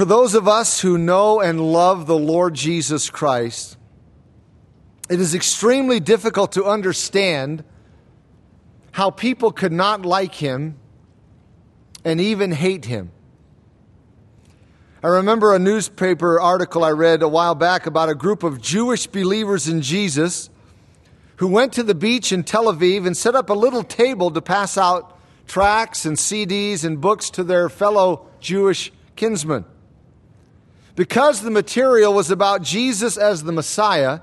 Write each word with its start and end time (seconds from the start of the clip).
For 0.00 0.06
those 0.06 0.34
of 0.34 0.48
us 0.48 0.80
who 0.80 0.96
know 0.96 1.40
and 1.40 1.60
love 1.60 2.06
the 2.06 2.16
Lord 2.16 2.54
Jesus 2.54 3.10
Christ, 3.10 3.76
it 5.10 5.20
is 5.20 5.34
extremely 5.34 6.00
difficult 6.00 6.52
to 6.52 6.64
understand 6.64 7.62
how 8.92 9.10
people 9.10 9.52
could 9.52 9.72
not 9.72 10.06
like 10.06 10.36
him 10.36 10.78
and 12.02 12.18
even 12.18 12.50
hate 12.50 12.86
him. 12.86 13.12
I 15.02 15.08
remember 15.08 15.52
a 15.54 15.58
newspaper 15.58 16.40
article 16.40 16.82
I 16.82 16.92
read 16.92 17.22
a 17.22 17.28
while 17.28 17.54
back 17.54 17.84
about 17.84 18.08
a 18.08 18.14
group 18.14 18.42
of 18.42 18.62
Jewish 18.62 19.06
believers 19.06 19.68
in 19.68 19.82
Jesus 19.82 20.48
who 21.36 21.46
went 21.46 21.74
to 21.74 21.82
the 21.82 21.94
beach 21.94 22.32
in 22.32 22.42
Tel 22.42 22.72
Aviv 22.72 23.06
and 23.06 23.14
set 23.14 23.34
up 23.34 23.50
a 23.50 23.52
little 23.52 23.84
table 23.84 24.30
to 24.30 24.40
pass 24.40 24.78
out 24.78 25.20
tracts 25.46 26.06
and 26.06 26.16
CDs 26.16 26.86
and 26.86 27.02
books 27.02 27.28
to 27.28 27.44
their 27.44 27.68
fellow 27.68 28.26
Jewish 28.40 28.92
kinsmen. 29.14 29.66
Because 31.00 31.40
the 31.40 31.50
material 31.50 32.12
was 32.12 32.30
about 32.30 32.60
Jesus 32.60 33.16
as 33.16 33.42
the 33.42 33.52
Messiah, 33.52 34.20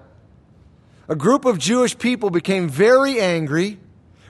a 1.07 1.15
group 1.15 1.43
of 1.43 1.57
Jewish 1.57 1.97
people 1.97 2.29
became 2.29 2.69
very 2.69 3.19
angry, 3.19 3.79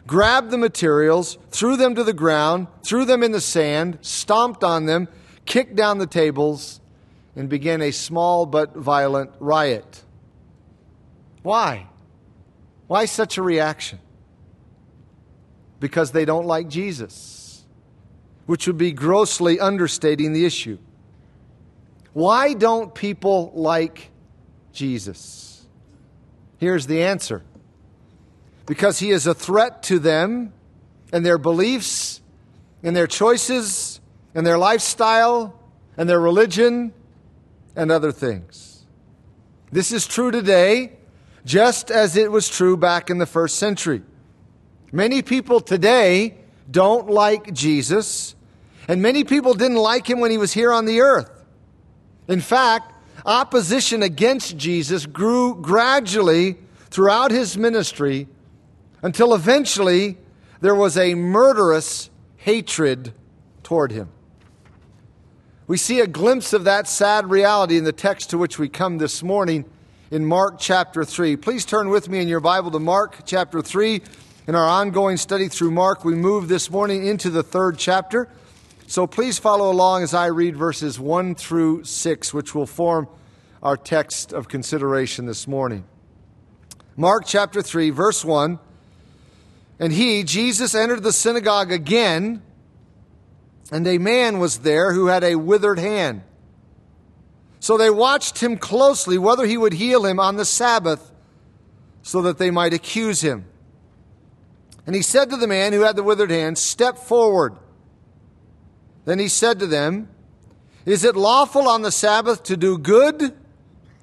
grabbed 0.08 0.50
the 0.50 0.58
materials, 0.58 1.38
threw 1.52 1.76
them 1.76 1.94
to 1.96 2.06
the 2.06 2.14
ground, 2.14 2.68
threw 2.84 3.04
them 3.04 3.22
in 3.22 3.34
the 3.34 3.42
sand, 3.42 3.98
stomped 4.00 4.64
on 4.64 4.86
them, 4.86 5.10
kicked 5.46 5.76
down 5.76 5.98
the 5.98 6.08
tables, 6.08 6.80
and 7.36 7.50
began 7.50 7.82
a 7.82 7.92
small 7.92 8.46
but 8.46 8.74
violent 8.74 9.32
riot. 9.42 10.06
Why? 11.44 11.88
Why 12.88 13.08
such 13.08 13.38
a 13.38 13.42
reaction? 13.42 14.00
Because 15.82 16.14
they 16.14 16.24
don't 16.24 16.46
like 16.46 16.70
Jesus, 16.70 17.66
which 18.46 18.68
would 18.68 18.78
be 18.78 18.94
grossly 18.94 19.60
understating 19.60 20.32
the 20.32 20.46
issue. 20.46 20.78
Why 22.18 22.56
don't 22.56 22.96
people 22.96 23.52
like 23.54 24.10
Jesus? 24.74 25.68
Here's 26.58 26.88
the 26.88 27.04
answer 27.04 27.44
because 28.66 28.98
he 28.98 29.12
is 29.12 29.28
a 29.28 29.36
threat 29.36 29.84
to 29.84 30.00
them 30.00 30.52
and 31.14 31.24
their 31.24 31.38
beliefs 31.38 32.20
and 32.82 32.96
their 32.96 33.06
choices 33.06 34.02
and 34.34 34.48
their 34.48 34.58
lifestyle 34.58 35.60
and 35.96 36.10
their 36.10 36.20
religion 36.20 36.92
and 37.76 37.92
other 37.92 38.12
things. 38.12 38.88
This 39.72 39.92
is 39.92 40.08
true 40.08 40.32
today, 40.32 40.94
just 41.46 41.92
as 41.92 42.18
it 42.18 42.32
was 42.32 42.50
true 42.50 42.78
back 42.78 43.12
in 43.12 43.20
the 43.20 43.28
first 43.28 43.60
century. 43.60 44.02
Many 44.92 45.22
people 45.22 45.60
today 45.60 46.36
don't 46.72 47.12
like 47.12 47.54
Jesus, 47.54 48.34
and 48.88 49.04
many 49.04 49.24
people 49.24 49.54
didn't 49.54 49.78
like 49.78 50.10
him 50.10 50.20
when 50.20 50.32
he 50.32 50.40
was 50.40 50.54
here 50.54 50.72
on 50.72 50.86
the 50.86 51.02
earth. 51.02 51.37
In 52.28 52.42
fact, 52.42 52.94
opposition 53.26 54.04
against 54.04 54.58
Jesus 54.58 55.06
grew 55.06 55.56
gradually 55.62 56.58
throughout 56.90 57.32
his 57.32 57.58
ministry 57.58 58.28
until 59.02 59.34
eventually 59.34 60.18
there 60.62 60.76
was 60.76 60.98
a 60.98 61.16
murderous 61.16 62.10
hatred 62.38 63.14
toward 63.64 63.92
him. 63.92 64.10
We 65.68 65.78
see 65.78 66.00
a 66.00 66.08
glimpse 66.08 66.54
of 66.54 66.64
that 66.64 66.88
sad 66.88 67.30
reality 67.30 67.78
in 67.78 67.84
the 67.84 67.92
text 67.92 68.30
to 68.30 68.38
which 68.38 68.58
we 68.58 68.70
come 68.70 68.98
this 68.98 69.22
morning 69.22 69.66
in 70.10 70.26
Mark 70.26 70.56
chapter 70.60 71.04
3. 71.04 71.36
Please 71.36 71.66
turn 71.66 71.90
with 71.90 72.08
me 72.08 72.20
in 72.20 72.30
your 72.30 72.40
Bible 72.40 72.72
to 72.72 72.80
Mark 72.80 73.18
chapter 73.26 73.62
3. 73.62 74.02
In 74.48 74.56
our 74.56 74.66
ongoing 74.66 75.18
study 75.18 75.50
through 75.50 75.72
Mark, 75.72 76.06
we 76.06 76.16
move 76.16 76.48
this 76.48 76.72
morning 76.72 77.06
into 77.06 77.30
the 77.30 77.44
third 77.44 77.78
chapter. 77.78 78.30
So 78.90 79.06
please 79.06 79.38
follow 79.38 79.70
along 79.70 80.04
as 80.04 80.14
I 80.14 80.28
read 80.28 80.56
verses 80.56 80.98
1 80.98 81.36
through 81.36 81.84
6, 81.84 82.34
which 82.34 82.56
will 82.56 82.66
form 82.66 83.10
our 83.62 83.76
text 83.76 84.32
of 84.32 84.48
consideration 84.48 85.26
this 85.26 85.46
morning. 85.46 85.84
Mark 86.96 87.24
chapter 87.26 87.62
3, 87.62 87.90
verse 87.90 88.24
1. 88.24 88.58
And 89.78 89.92
he, 89.92 90.24
Jesus, 90.24 90.74
entered 90.74 91.04
the 91.04 91.12
synagogue 91.12 91.70
again, 91.70 92.42
and 93.74 93.86
a 93.86 93.98
man 93.98 94.40
was 94.40 94.60
there 94.60 94.94
who 94.94 95.08
had 95.08 95.22
a 95.22 95.36
withered 95.36 95.80
hand. 95.80 96.22
So 97.60 97.78
they 97.78 97.90
watched 97.90 98.42
him 98.42 98.56
closely 98.56 99.18
whether 99.18 99.46
he 99.46 99.58
would 99.58 99.74
heal 99.74 100.06
him 100.06 100.18
on 100.18 100.38
the 100.38 100.46
Sabbath, 100.46 101.12
so 102.04 102.22
that 102.22 102.38
they 102.38 102.52
might 102.52 102.74
accuse 102.74 103.20
him. 103.20 103.48
And 104.86 104.96
he 104.96 105.02
said 105.02 105.30
to 105.32 105.36
the 105.36 105.46
man 105.46 105.74
who 105.74 105.82
had 105.82 105.98
the 105.98 106.04
withered 106.04 106.32
hand, 106.32 106.58
Step 106.58 106.98
forward. 106.98 107.58
Then 109.08 109.20
he 109.20 109.30
said 109.30 109.60
to 109.60 109.68
them, 109.68 110.10
Is 110.86 111.06
it 111.06 111.16
lawful 111.16 111.70
on 111.70 111.82
the 111.82 111.94
Sabbath 111.94 112.44
to 112.44 112.58
do 112.58 112.78
good 112.78 113.34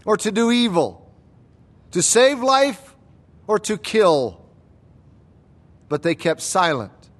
or 0.06 0.16
to 0.16 0.32
do 0.32 0.50
evil? 0.50 1.12
To 1.90 2.00
save 2.00 2.40
life 2.40 2.94
or 3.46 3.58
to 3.58 3.76
kill? 3.76 4.40
But 5.90 6.04
they 6.04 6.14
kept 6.14 6.40
silent. 6.40 7.10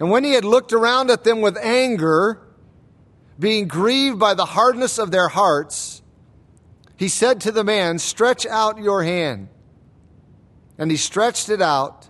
And 0.00 0.10
when 0.10 0.24
he 0.24 0.32
had 0.32 0.44
looked 0.44 0.72
around 0.72 1.12
at 1.12 1.22
them 1.22 1.40
with 1.40 1.56
anger, 1.56 2.40
being 3.38 3.68
grieved 3.68 4.18
by 4.18 4.34
the 4.34 4.46
hardness 4.46 4.98
of 4.98 5.12
their 5.12 5.28
hearts, 5.28 6.02
he 6.96 7.06
said 7.06 7.40
to 7.42 7.52
the 7.52 7.62
man, 7.62 8.00
Stretch 8.00 8.44
out 8.44 8.82
your 8.82 9.04
hand. 9.04 9.50
And 10.76 10.90
he 10.90 10.96
stretched 10.96 11.48
it 11.48 11.62
out, 11.62 12.08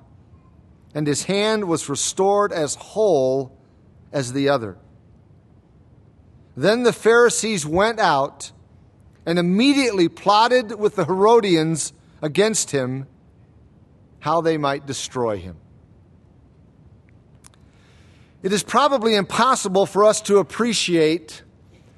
and 0.95 1.07
his 1.07 1.25
hand 1.25 1.65
was 1.65 1.91
restored 1.91 2.55
as 2.55 2.77
whole 2.77 3.60
as 4.13 4.33
the 4.33 4.49
other. 4.49 4.77
Then 6.57 6.83
the 6.83 6.93
Pharisees 6.93 7.65
went 7.65 7.99
out 8.01 8.53
and 9.25 9.39
immediately 9.39 10.09
plotted 10.09 10.79
with 10.79 10.97
the 10.97 11.05
Herodians 11.05 11.93
against 12.23 12.71
him 12.71 13.07
how 14.21 14.41
they 14.41 14.59
might 14.59 14.87
destroy 14.87 15.39
him. 15.39 15.57
It 18.43 18.53
is 18.53 18.63
probably 18.63 19.15
impossible 19.15 19.87
for 19.87 20.05
us 20.05 20.21
to 20.23 20.39
appreciate 20.39 21.43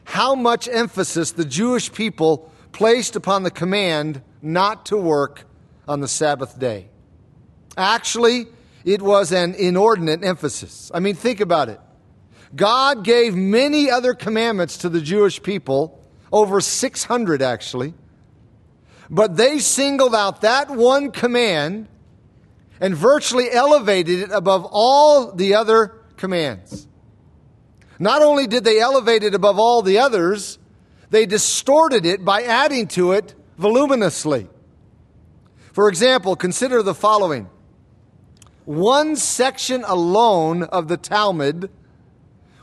how 0.05 0.35
much 0.35 0.69
emphasis 0.69 1.33
the 1.33 1.45
Jewish 1.45 1.93
people 1.93 2.53
placed 2.73 3.17
upon 3.17 3.45
the 3.45 3.51
command 3.51 4.23
not 4.41 4.87
to 4.87 4.97
work 4.97 5.45
on 5.87 6.01
the 6.01 6.09
Sabbath 6.09 6.59
day. 6.59 6.89
Actually, 7.77 8.47
it 8.85 9.01
was 9.01 9.33
an 9.33 9.55
inordinate 9.55 10.25
emphasis. 10.25 10.91
I 10.93 11.01
mean, 11.01 11.15
think 11.15 11.41
about 11.41 11.69
it. 11.69 11.81
God 12.55 13.05
gave 13.05 13.35
many 13.35 13.91
other 13.91 14.15
commandments 14.15 14.79
to 14.79 14.89
the 14.89 15.01
Jewish 15.01 15.43
people, 15.43 15.99
over 16.31 16.61
600 16.61 17.43
actually, 17.43 17.95
but 19.09 19.37
they 19.37 19.59
singled 19.59 20.15
out 20.15 20.43
that 20.43 20.71
one 20.71 21.11
command 21.11 21.89
and 22.81 22.95
virtually 22.95 23.51
elevated 23.51 24.21
it 24.21 24.31
above 24.33 24.67
all 24.71 25.33
the 25.33 25.55
other 25.55 25.95
commands. 26.17 26.89
Not 27.99 28.23
only 28.23 28.47
did 28.47 28.65
they 28.65 28.81
elevate 28.81 29.23
it 29.23 29.35
above 29.35 29.59
all 29.59 29.83
the 29.83 29.99
others, 29.99 30.59
they 31.11 31.27
distorted 31.27 32.07
it 32.07 32.25
by 32.25 32.43
adding 32.43 32.89
to 32.89 33.13
it 33.13 33.35
voluminously. 33.59 34.49
For 35.73 35.89
example, 35.89 36.35
consider 36.35 36.83
the 36.83 36.95
following 36.95 37.49
one 38.65 39.17
section 39.17 39.85
alone 39.85 40.63
of 40.63 40.89
the 40.89 40.97
Talmud 40.97 41.71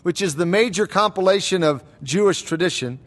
which 0.04 0.22
is 0.22 0.36
the 0.36 0.46
major 0.46 0.88
compilation 0.88 1.64
of 1.64 1.84
Jewish 2.04 2.42
tradition, 2.44 3.00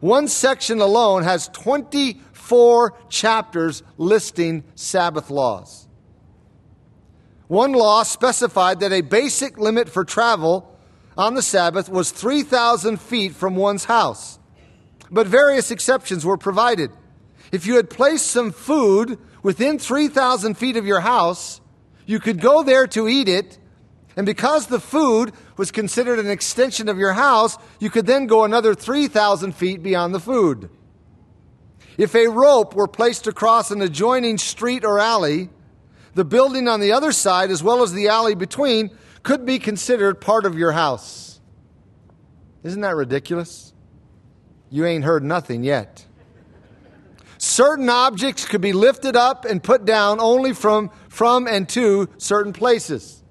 one 0.00 0.28
section 0.28 0.80
alone 0.80 1.22
has 1.22 1.48
24 1.48 2.94
chapters 3.08 3.82
listing 3.96 4.64
Sabbath 4.74 5.30
laws. 5.30 5.88
One 7.46 7.72
law 7.72 8.02
specified 8.02 8.80
that 8.80 8.92
a 8.92 9.00
basic 9.00 9.58
limit 9.58 9.88
for 9.88 10.04
travel 10.04 10.78
on 11.16 11.34
the 11.34 11.42
Sabbath 11.42 11.88
was 11.88 12.10
3,000 12.10 13.00
feet 13.00 13.34
from 13.34 13.56
one's 13.56 13.84
house. 13.84 14.38
But 15.10 15.26
various 15.26 15.70
exceptions 15.70 16.24
were 16.24 16.36
provided. 16.36 16.90
If 17.52 17.66
you 17.66 17.76
had 17.76 17.90
placed 17.90 18.26
some 18.26 18.50
food 18.50 19.18
within 19.42 19.78
3,000 19.78 20.56
feet 20.56 20.76
of 20.76 20.86
your 20.86 21.00
house, 21.00 21.60
you 22.06 22.18
could 22.18 22.40
go 22.40 22.62
there 22.62 22.86
to 22.88 23.08
eat 23.08 23.28
it 23.28 23.58
and 24.16 24.26
because 24.26 24.66
the 24.66 24.80
food 24.80 25.32
was 25.56 25.70
considered 25.70 26.18
an 26.18 26.30
extension 26.30 26.88
of 26.88 26.98
your 26.98 27.12
house, 27.12 27.56
you 27.78 27.90
could 27.90 28.06
then 28.06 28.26
go 28.26 28.44
another 28.44 28.74
3,000 28.74 29.52
feet 29.52 29.82
beyond 29.82 30.14
the 30.14 30.20
food. 30.20 30.68
If 31.96 32.14
a 32.14 32.28
rope 32.28 32.74
were 32.74 32.88
placed 32.88 33.26
across 33.26 33.70
an 33.70 33.80
adjoining 33.80 34.38
street 34.38 34.84
or 34.84 34.98
alley, 34.98 35.50
the 36.14 36.24
building 36.24 36.68
on 36.68 36.80
the 36.80 36.92
other 36.92 37.12
side, 37.12 37.50
as 37.50 37.62
well 37.62 37.82
as 37.82 37.92
the 37.92 38.08
alley 38.08 38.34
between, 38.34 38.90
could 39.22 39.46
be 39.46 39.58
considered 39.58 40.20
part 40.20 40.44
of 40.44 40.58
your 40.58 40.72
house. 40.72 41.40
Isn't 42.62 42.82
that 42.82 42.96
ridiculous? 42.96 43.72
You 44.70 44.86
ain't 44.86 45.04
heard 45.04 45.22
nothing 45.22 45.64
yet. 45.64 46.04
Certain 47.38 47.88
objects 47.88 48.46
could 48.46 48.60
be 48.60 48.72
lifted 48.72 49.16
up 49.16 49.44
and 49.44 49.62
put 49.62 49.84
down 49.84 50.18
only 50.20 50.52
from, 50.52 50.90
from 51.08 51.46
and 51.46 51.68
to 51.70 52.08
certain 52.16 52.52
places. 52.52 53.23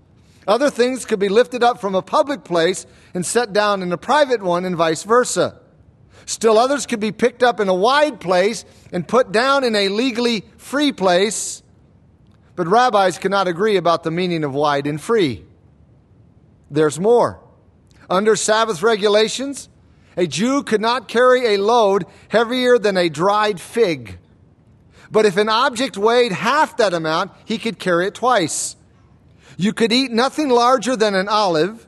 Other 0.48 0.69
things 0.69 1.06
could 1.06 1.19
be 1.19 1.30
lifted 1.30 1.63
up 1.63 1.80
from 1.80 1.95
a 1.95 2.01
public 2.01 2.44
place 2.44 2.86
and 3.13 3.25
set 3.25 3.54
down 3.54 3.81
in 3.81 3.92
a 3.92 3.98
private 3.98 4.42
one, 4.42 4.66
and 4.66 4.75
vice 4.75 5.04
versa. 5.04 5.60
Still 6.25 6.57
others 6.57 6.86
could 6.86 7.00
be 7.00 7.12
picked 7.12 7.44
up 7.44 7.60
in 7.60 7.68
a 7.68 7.74
wide 7.74 8.19
place 8.19 8.66
and 8.92 9.07
put 9.07 9.31
down 9.31 9.63
in 9.63 9.75
a 9.75 9.90
legally 9.90 10.45
free 10.57 10.92
place. 10.92 11.63
But 12.56 12.68
rabbis 12.68 13.18
cannot 13.18 13.48
agree 13.48 13.78
about 13.78 14.04
the 14.04 14.12
meaning 14.12 14.44
of 14.44 14.54
wide 14.54 14.88
and 14.88 15.01
free. 15.01 15.44
There's 16.69 17.00
more. 17.00 17.42
Under 18.10 18.36
Sabbath 18.36 18.84
regulations, 18.84 19.69
a 20.16 20.28
Jew 20.28 20.63
could 20.63 20.81
not 20.81 21.07
carry 21.07 21.56
a 21.56 21.57
load 21.57 22.06
heavier 22.30 22.78
than 22.78 22.98
a 22.98 23.10
dried 23.10 23.60
fig. 23.60 24.19
But 25.12 25.25
if 25.25 25.38
an 25.38 25.50
object 25.50 25.98
weighed 25.98 26.31
half 26.31 26.78
that 26.78 26.94
amount, 26.94 27.31
he 27.45 27.57
could 27.57 27.80
carry 27.80 28.07
it 28.07 28.16
twice. 28.16 28.75
You 29.57 29.73
could 29.73 29.91
eat 29.91 30.11
nothing 30.11 30.50
larger 30.50 30.95
than 30.95 31.15
an 31.15 31.27
olive, 31.27 31.88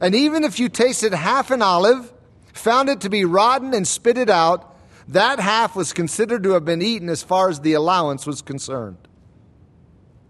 and 0.00 0.14
even 0.14 0.44
if 0.44 0.58
you 0.58 0.68
tasted 0.68 1.12
half 1.12 1.50
an 1.50 1.62
olive, 1.62 2.12
found 2.52 2.88
it 2.88 3.00
to 3.02 3.10
be 3.10 3.24
rotten, 3.24 3.74
and 3.74 3.86
spit 3.86 4.18
it 4.18 4.30
out, 4.30 4.76
that 5.08 5.40
half 5.40 5.74
was 5.76 5.92
considered 5.92 6.42
to 6.44 6.52
have 6.52 6.64
been 6.64 6.82
eaten 6.82 7.08
as 7.08 7.22
far 7.22 7.48
as 7.48 7.60
the 7.60 7.74
allowance 7.74 8.26
was 8.26 8.40
concerned. 8.42 8.96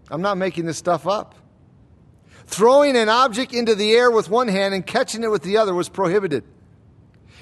I'm 0.09 0.21
not 0.21 0.37
making 0.37 0.65
this 0.65 0.77
stuff 0.77 1.07
up. 1.07 1.35
Throwing 2.45 2.97
an 2.97 3.09
object 3.09 3.53
into 3.53 3.75
the 3.75 3.93
air 3.93 4.11
with 4.11 4.29
one 4.29 4.47
hand 4.47 4.73
and 4.73 4.85
catching 4.85 5.23
it 5.23 5.31
with 5.31 5.43
the 5.43 5.57
other 5.57 5.73
was 5.73 5.89
prohibited. 5.89 6.43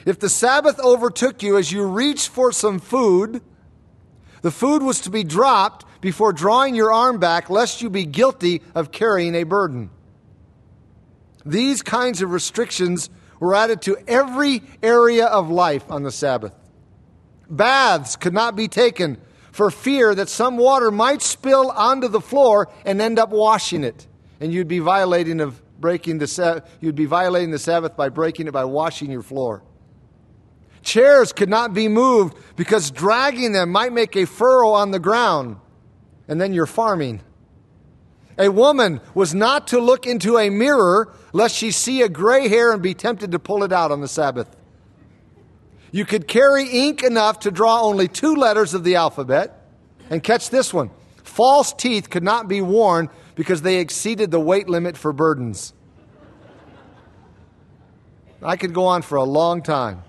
If 0.05 0.19
the 0.19 0.29
Sabbath 0.29 0.79
overtook 0.79 1.44
you 1.44 1.57
as 1.57 1.71
you 1.71 1.85
reached 1.85 2.29
for 2.29 2.51
some 2.51 2.79
food, 2.79 3.41
the 4.41 4.51
food 4.51 4.83
was 4.83 4.99
to 5.01 5.09
be 5.09 5.23
dropped 5.23 5.85
before 6.01 6.33
drawing 6.33 6.75
your 6.75 6.92
arm 6.92 7.19
back, 7.19 7.50
lest 7.50 7.81
you 7.81 7.89
be 7.89 8.06
guilty 8.06 8.62
of 8.75 8.92
carrying 8.92 9.36
a 9.36 9.44
burden. 9.44 9.89
These 11.45 11.81
kinds 11.81 12.21
of 12.21 12.31
restrictions 12.31 13.09
were 13.39 13.56
added 13.56 13.81
to 13.83 13.98
every 14.07 14.62
area 14.83 15.25
of 15.25 15.50
life 15.50 15.89
on 15.89 16.03
the 16.03 16.12
Sabbath. 16.12 16.53
Baths 17.50 18.15
could 18.15 18.33
not 18.33 18.56
be 18.56 18.68
taken 18.68 19.18
for 19.51 19.69
fear 19.69 20.15
that 20.15 20.30
some 20.30 20.57
water 20.57 20.92
might 20.92 21.21
spill 21.21 21.71
onto 21.71 22.07
the 22.07 22.21
floor 22.21 22.69
and 22.86 23.01
end 23.01 23.19
up 23.19 23.30
washing 23.30 23.83
it, 23.83 24.07
and 24.39 24.54
you'd 24.54 24.68
be 24.68 24.80
violating 24.80 25.42
of 25.42 25.62
breaking 25.80 26.19
the 26.19 26.63
you'd 26.80 26.95
be 26.95 27.06
violating 27.06 27.51
the 27.51 27.59
Sabbath 27.59 27.97
by 27.97 28.09
breaking 28.09 28.47
it 28.47 28.51
by 28.51 28.63
washing 28.63 29.12
your 29.12 29.24
floor. 29.24 29.63
Chairs 30.83 31.33
could 31.33 31.50
not 31.50 31.74
be 31.74 31.88
moved 31.88 32.38
because 32.56 32.92
dragging 32.92 33.51
them 33.51 33.71
might 33.71 33.92
make 33.92 34.15
a 34.15 34.25
furrow 34.25 34.69
on 34.69 34.92
the 34.92 35.00
ground, 35.00 35.57
and 36.31 36.39
then 36.39 36.54
you're 36.54 36.66
farming. 36.66 37.19
A 38.38 38.48
woman 38.48 39.01
was 39.13 39.36
not 39.36 39.68
to 39.68 39.81
look 39.81 40.07
into 40.07 40.38
a 40.38 40.50
mirror 40.50 41.13
lest 41.33 41.54
she 41.54 41.72
see 41.72 42.04
a 42.04 42.07
gray 42.07 42.48
hair 42.48 42.72
and 42.72 42.81
be 42.81 42.94
tempted 42.94 43.33
to 43.33 43.38
pull 43.38 43.66
it 43.66 43.74
out 43.74 43.92
on 43.92 44.00
the 44.00 44.07
Sabbath. 44.07 44.56
You 45.92 46.06
could 46.06 46.30
carry 46.30 46.69
ink 46.69 47.04
enough 47.04 47.42
to 47.42 47.51
draw 47.51 47.81
only 47.81 48.07
two 48.07 48.36
letters 48.36 48.74
of 48.74 48.86
the 48.86 48.95
alphabet. 48.95 49.57
And 50.10 50.24
catch 50.24 50.50
this 50.50 50.74
one 50.74 50.89
false 51.22 51.74
teeth 51.74 52.10
could 52.10 52.24
not 52.24 52.48
be 52.48 52.62
worn 52.62 53.10
because 53.36 53.62
they 53.62 53.80
exceeded 53.80 54.31
the 54.31 54.39
weight 54.39 54.69
limit 54.69 54.95
for 54.95 55.12
burdens. 55.12 55.74
I 58.42 58.56
could 58.56 58.74
go 58.74 58.86
on 58.86 59.01
for 59.01 59.18
a 59.18 59.25
long 59.25 59.63
time. 59.63 60.04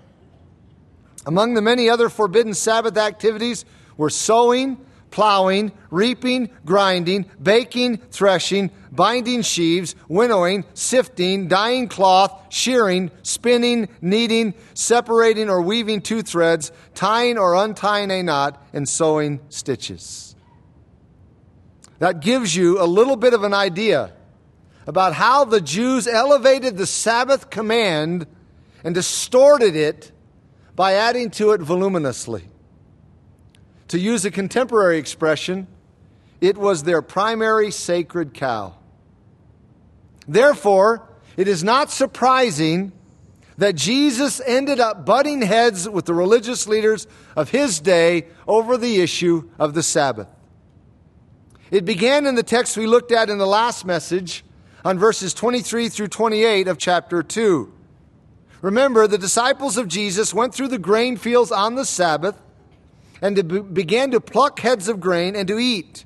Among 1.25 1.53
the 1.53 1.61
many 1.61 1.89
other 1.89 2.07
forbidden 2.07 2.53
Sabbath 2.53 2.95
activities 2.95 3.65
were 3.97 4.09
sowing, 4.09 4.77
plowing, 5.13 5.71
reaping, 5.91 6.49
grinding, 6.65 7.23
baking, 7.39 7.97
threshing, 8.09 8.71
binding 8.91 9.43
sheaves, 9.43 9.93
winnowing, 10.07 10.65
sifting, 10.73 11.47
dyeing 11.47 11.87
cloth, 11.87 12.47
shearing, 12.51 13.11
spinning, 13.21 13.87
kneading, 14.01 14.55
separating 14.73 15.51
or 15.51 15.61
weaving 15.61 16.01
two 16.01 16.23
threads, 16.23 16.71
tying 16.95 17.37
or 17.37 17.53
untying 17.53 18.09
a 18.09 18.23
knot, 18.23 18.59
and 18.73 18.89
sewing 18.89 19.39
stitches. 19.49 20.35
That 21.99 22.19
gives 22.19 22.55
you 22.55 22.81
a 22.81 22.87
little 22.87 23.15
bit 23.15 23.35
of 23.35 23.43
an 23.43 23.53
idea 23.53 24.13
about 24.87 25.13
how 25.13 25.45
the 25.45 25.61
Jews 25.61 26.07
elevated 26.07 26.75
the 26.75 26.87
Sabbath 26.87 27.51
command 27.51 28.25
and 28.83 28.95
distorted 28.95 29.75
it 29.75 30.11
by 30.75 30.93
adding 30.93 31.29
to 31.29 31.51
it 31.51 31.61
voluminously. 31.61 32.45
To 33.93 33.99
use 33.99 34.25
a 34.25 34.31
contemporary 34.31 34.97
expression, 34.97 35.67
it 36.41 36.57
was 36.57 36.81
their 36.81 37.03
primary 37.03 37.69
sacred 37.69 38.33
cow. 38.33 38.73
Therefore, 40.27 41.07
it 41.37 41.47
is 41.47 41.63
not 41.63 41.91
surprising 41.91 42.91
that 43.59 43.75
Jesus 43.75 44.41
ended 44.47 44.79
up 44.79 45.05
butting 45.05 45.43
heads 45.43 45.87
with 45.87 46.05
the 46.05 46.15
religious 46.15 46.65
leaders 46.65 47.05
of 47.35 47.51
his 47.51 47.79
day 47.79 48.25
over 48.47 48.77
the 48.77 48.99
issue 48.99 49.47
of 49.59 49.75
the 49.75 49.83
Sabbath. 49.83 50.27
It 51.69 51.85
began 51.85 52.25
in 52.25 52.33
the 52.33 52.41
text 52.41 52.75
we 52.75 52.87
looked 52.87 53.11
at 53.11 53.29
in 53.29 53.37
the 53.37 53.45
last 53.45 53.85
message 53.85 54.43
on 54.83 54.97
verses 54.97 55.35
23 55.35 55.89
through 55.89 56.07
28 56.07 56.67
of 56.67 56.79
chapter 56.79 57.21
2. 57.21 57.71
Remember, 58.63 59.05
the 59.05 59.19
disciples 59.19 59.77
of 59.77 59.87
Jesus 59.87 60.33
went 60.33 60.55
through 60.55 60.69
the 60.69 60.79
grain 60.79 61.15
fields 61.15 61.51
on 61.51 61.75
the 61.75 61.85
Sabbath 61.85 62.41
and 63.23 63.37
to 63.37 63.43
be- 63.43 63.61
began 63.61 64.11
to 64.11 64.19
pluck 64.19 64.59
heads 64.59 64.89
of 64.89 64.99
grain 64.99 65.33
and 65.35 65.47
to 65.47 65.57
eat. 65.57 66.03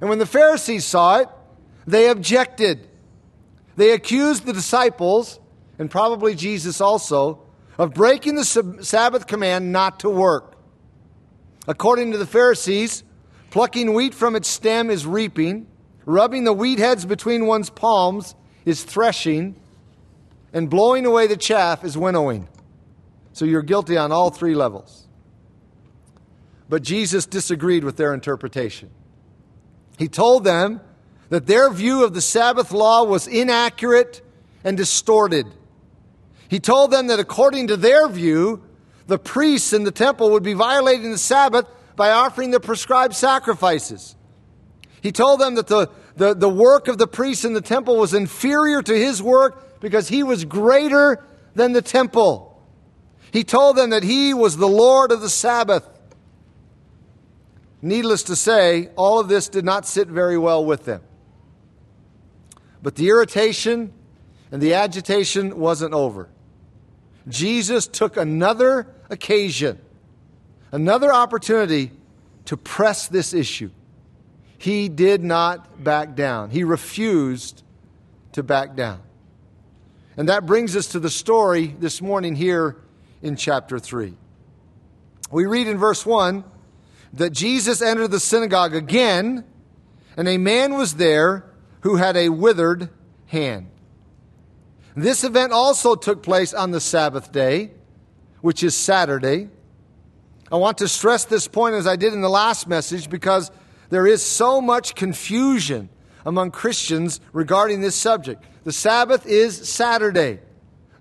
And 0.00 0.10
when 0.10 0.18
the 0.18 0.26
Pharisees 0.26 0.84
saw 0.84 1.16
it, 1.16 1.28
they 1.86 2.08
objected. 2.08 2.86
They 3.76 3.92
accused 3.92 4.44
the 4.44 4.52
disciples, 4.52 5.40
and 5.78 5.90
probably 5.90 6.34
Jesus 6.34 6.80
also, 6.80 7.40
of 7.78 7.94
breaking 7.94 8.34
the 8.34 8.44
Sabbath 8.44 9.26
command 9.26 9.72
not 9.72 10.00
to 10.00 10.10
work. 10.10 10.56
According 11.66 12.12
to 12.12 12.18
the 12.18 12.26
Pharisees, 12.26 13.02
plucking 13.50 13.94
wheat 13.94 14.12
from 14.12 14.36
its 14.36 14.48
stem 14.48 14.90
is 14.90 15.06
reaping, 15.06 15.66
rubbing 16.04 16.44
the 16.44 16.52
wheat 16.52 16.78
heads 16.78 17.06
between 17.06 17.46
one's 17.46 17.70
palms 17.70 18.34
is 18.66 18.84
threshing, 18.84 19.56
and 20.52 20.68
blowing 20.68 21.06
away 21.06 21.28
the 21.28 21.36
chaff 21.36 21.82
is 21.82 21.96
winnowing. 21.96 22.46
So 23.32 23.46
you're 23.46 23.62
guilty 23.62 23.96
on 23.96 24.12
all 24.12 24.28
three 24.28 24.54
levels. 24.54 25.01
But 26.72 26.82
Jesus 26.82 27.26
disagreed 27.26 27.84
with 27.84 27.98
their 27.98 28.14
interpretation. 28.14 28.88
He 29.98 30.08
told 30.08 30.44
them 30.44 30.80
that 31.28 31.46
their 31.46 31.68
view 31.68 32.02
of 32.02 32.14
the 32.14 32.22
Sabbath 32.22 32.72
law 32.72 33.04
was 33.04 33.28
inaccurate 33.28 34.22
and 34.64 34.74
distorted. 34.74 35.44
He 36.48 36.60
told 36.60 36.90
them 36.90 37.08
that 37.08 37.20
according 37.20 37.66
to 37.66 37.76
their 37.76 38.08
view, 38.08 38.62
the 39.06 39.18
priests 39.18 39.74
in 39.74 39.84
the 39.84 39.90
temple 39.90 40.30
would 40.30 40.42
be 40.42 40.54
violating 40.54 41.10
the 41.10 41.18
Sabbath 41.18 41.66
by 41.94 42.10
offering 42.10 42.52
the 42.52 42.58
prescribed 42.58 43.14
sacrifices. 43.14 44.16
He 45.02 45.12
told 45.12 45.40
them 45.40 45.56
that 45.56 45.66
the, 45.66 45.90
the, 46.16 46.32
the 46.32 46.48
work 46.48 46.88
of 46.88 46.96
the 46.96 47.06
priests 47.06 47.44
in 47.44 47.52
the 47.52 47.60
temple 47.60 47.98
was 47.98 48.14
inferior 48.14 48.80
to 48.80 48.98
his 48.98 49.22
work 49.22 49.78
because 49.82 50.08
he 50.08 50.22
was 50.22 50.46
greater 50.46 51.22
than 51.54 51.74
the 51.74 51.82
temple. 51.82 52.48
He 53.30 53.44
told 53.44 53.76
them 53.76 53.90
that 53.90 54.04
he 54.04 54.32
was 54.32 54.56
the 54.56 54.66
Lord 54.66 55.12
of 55.12 55.20
the 55.20 55.28
Sabbath. 55.28 55.86
Needless 57.82 58.22
to 58.24 58.36
say, 58.36 58.90
all 58.94 59.18
of 59.18 59.26
this 59.26 59.48
did 59.48 59.64
not 59.64 59.86
sit 59.86 60.06
very 60.06 60.38
well 60.38 60.64
with 60.64 60.84
them. 60.84 61.02
But 62.80 62.94
the 62.94 63.08
irritation 63.08 63.92
and 64.52 64.62
the 64.62 64.74
agitation 64.74 65.58
wasn't 65.58 65.92
over. 65.92 66.28
Jesus 67.28 67.88
took 67.88 68.16
another 68.16 68.86
occasion, 69.10 69.80
another 70.70 71.12
opportunity 71.12 71.90
to 72.44 72.56
press 72.56 73.08
this 73.08 73.34
issue. 73.34 73.70
He 74.58 74.88
did 74.88 75.22
not 75.24 75.82
back 75.82 76.14
down, 76.14 76.50
he 76.50 76.62
refused 76.62 77.64
to 78.32 78.42
back 78.44 78.76
down. 78.76 79.00
And 80.16 80.28
that 80.28 80.46
brings 80.46 80.76
us 80.76 80.88
to 80.88 81.00
the 81.00 81.10
story 81.10 81.74
this 81.78 82.00
morning 82.02 82.36
here 82.36 82.76
in 83.22 83.34
chapter 83.34 83.78
3. 83.78 84.14
We 85.30 85.46
read 85.46 85.66
in 85.66 85.78
verse 85.78 86.04
1 86.04 86.44
that 87.12 87.30
Jesus 87.30 87.82
entered 87.82 88.08
the 88.08 88.20
synagogue 88.20 88.74
again, 88.74 89.44
and 90.16 90.28
a 90.28 90.38
man 90.38 90.74
was 90.74 90.94
there 90.94 91.44
who 91.80 91.96
had 91.96 92.16
a 92.16 92.28
withered 92.30 92.88
hand. 93.26 93.68
This 94.94 95.24
event 95.24 95.52
also 95.52 95.94
took 95.94 96.22
place 96.22 96.52
on 96.52 96.70
the 96.70 96.80
Sabbath 96.80 97.32
day, 97.32 97.72
which 98.40 98.62
is 98.62 98.76
Saturday. 98.76 99.48
I 100.50 100.56
want 100.56 100.78
to 100.78 100.88
stress 100.88 101.24
this 101.24 101.48
point 101.48 101.74
as 101.74 101.86
I 101.86 101.96
did 101.96 102.12
in 102.12 102.20
the 102.20 102.28
last 102.28 102.68
message 102.68 103.08
because 103.08 103.50
there 103.88 104.06
is 104.06 104.22
so 104.22 104.60
much 104.60 104.94
confusion 104.94 105.88
among 106.26 106.50
Christians 106.50 107.20
regarding 107.32 107.80
this 107.80 107.94
subject. 107.94 108.44
The 108.64 108.72
Sabbath 108.72 109.26
is 109.26 109.68
Saturday. 109.68 110.40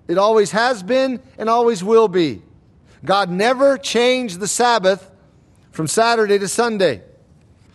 It 0.08 0.18
always 0.18 0.52
has 0.52 0.84
been 0.84 1.22
and 1.38 1.50
always 1.50 1.84
will 1.84 2.08
be. 2.08 2.42
God 3.04 3.30
never 3.30 3.78
changed 3.78 4.40
the 4.40 4.48
Sabbath 4.48 5.11
from 5.72 5.88
Saturday 5.88 6.38
to 6.38 6.48
Sunday. 6.48 7.02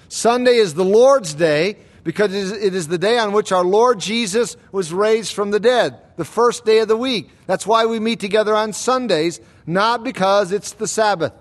Sunday 0.09 0.57
is 0.57 0.75
the 0.75 0.85
Lord's 0.85 1.35
day 1.35 1.79
because 2.05 2.33
it 2.33 2.73
is, 2.73 2.87
the 2.87 2.99
day 2.99 3.19
on 3.19 3.33
which 3.33 3.51
our 3.51 3.65
Lord 3.65 3.99
Jesus 3.99 4.57
was 4.71 4.93
raised 4.93 5.35
from 5.35 5.51
the 5.51 5.59
dead, 5.59 6.01
the 6.17 6.25
first 6.25 6.65
day 6.65 6.79
of 6.79 6.87
the 6.87 6.97
week. 6.97 7.31
That's 7.47 7.67
why 7.67 7.87
we 7.87 7.99
meet 7.99 8.21
together 8.21 8.55
on 8.55 8.73
Sundays, 8.73 9.41
not 9.67 10.05
because 10.05 10.53
it's 10.53 10.73
the 10.73 10.87
Sabbath. 10.87 11.33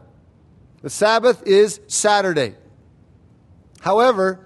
The 0.82 0.90
Sabbath 0.90 1.44
is 1.46 1.80
Saturday. 1.88 2.56
However, 3.82 4.40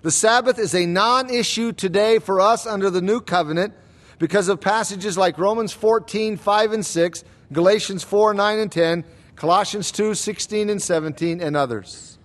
the 0.00 0.10
Sabbath 0.10 0.58
is 0.58 0.74
a 0.74 0.86
non 0.86 1.28
issue 1.28 1.72
today 1.72 2.20
for 2.20 2.40
us 2.40 2.66
under 2.66 2.88
the 2.88 3.02
new 3.02 3.20
covenant 3.20 3.74
because 4.18 4.48
of 4.48 4.60
passages 4.60 5.18
like 5.18 5.36
Romans 5.36 5.72
14, 5.72 6.38
5 6.38 6.72
and 6.72 6.86
6, 6.86 7.24
Galatians 7.52 8.02
4, 8.02 8.32
9 8.32 8.58
and 8.58 8.72
10, 8.72 9.04
Colossians 9.36 9.92
2, 9.92 10.14
16 10.14 10.70
and 10.70 10.82
17, 10.82 11.40
and 11.40 11.56
others. 11.56 12.18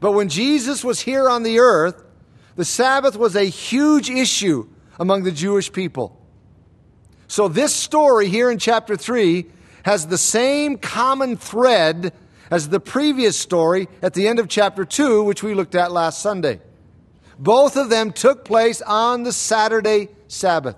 But 0.00 0.12
when 0.12 0.28
Jesus 0.28 0.84
was 0.84 1.00
here 1.00 1.28
on 1.28 1.44
the 1.44 1.60
earth, 1.60 2.04
the 2.56 2.64
Sabbath 2.64 3.16
was 3.16 3.36
a 3.36 3.44
huge 3.44 4.10
issue 4.10 4.68
among 4.98 5.22
the 5.22 5.32
Jewish 5.32 5.72
people. 5.72 6.18
So, 7.28 7.48
this 7.48 7.74
story 7.74 8.28
here 8.28 8.50
in 8.50 8.58
chapter 8.58 8.96
3 8.96 9.46
has 9.84 10.06
the 10.06 10.18
same 10.18 10.76
common 10.76 11.36
thread 11.36 12.12
as 12.50 12.68
the 12.68 12.80
previous 12.80 13.38
story 13.38 13.88
at 14.02 14.12
the 14.12 14.28
end 14.28 14.38
of 14.38 14.48
chapter 14.48 14.84
2, 14.84 15.22
which 15.22 15.42
we 15.42 15.54
looked 15.54 15.74
at 15.74 15.92
last 15.92 16.20
Sunday. 16.20 16.60
Both 17.38 17.76
of 17.76 17.88
them 17.88 18.12
took 18.12 18.44
place 18.44 18.82
on 18.82 19.22
the 19.22 19.32
Saturday 19.32 20.08
Sabbath. 20.28 20.76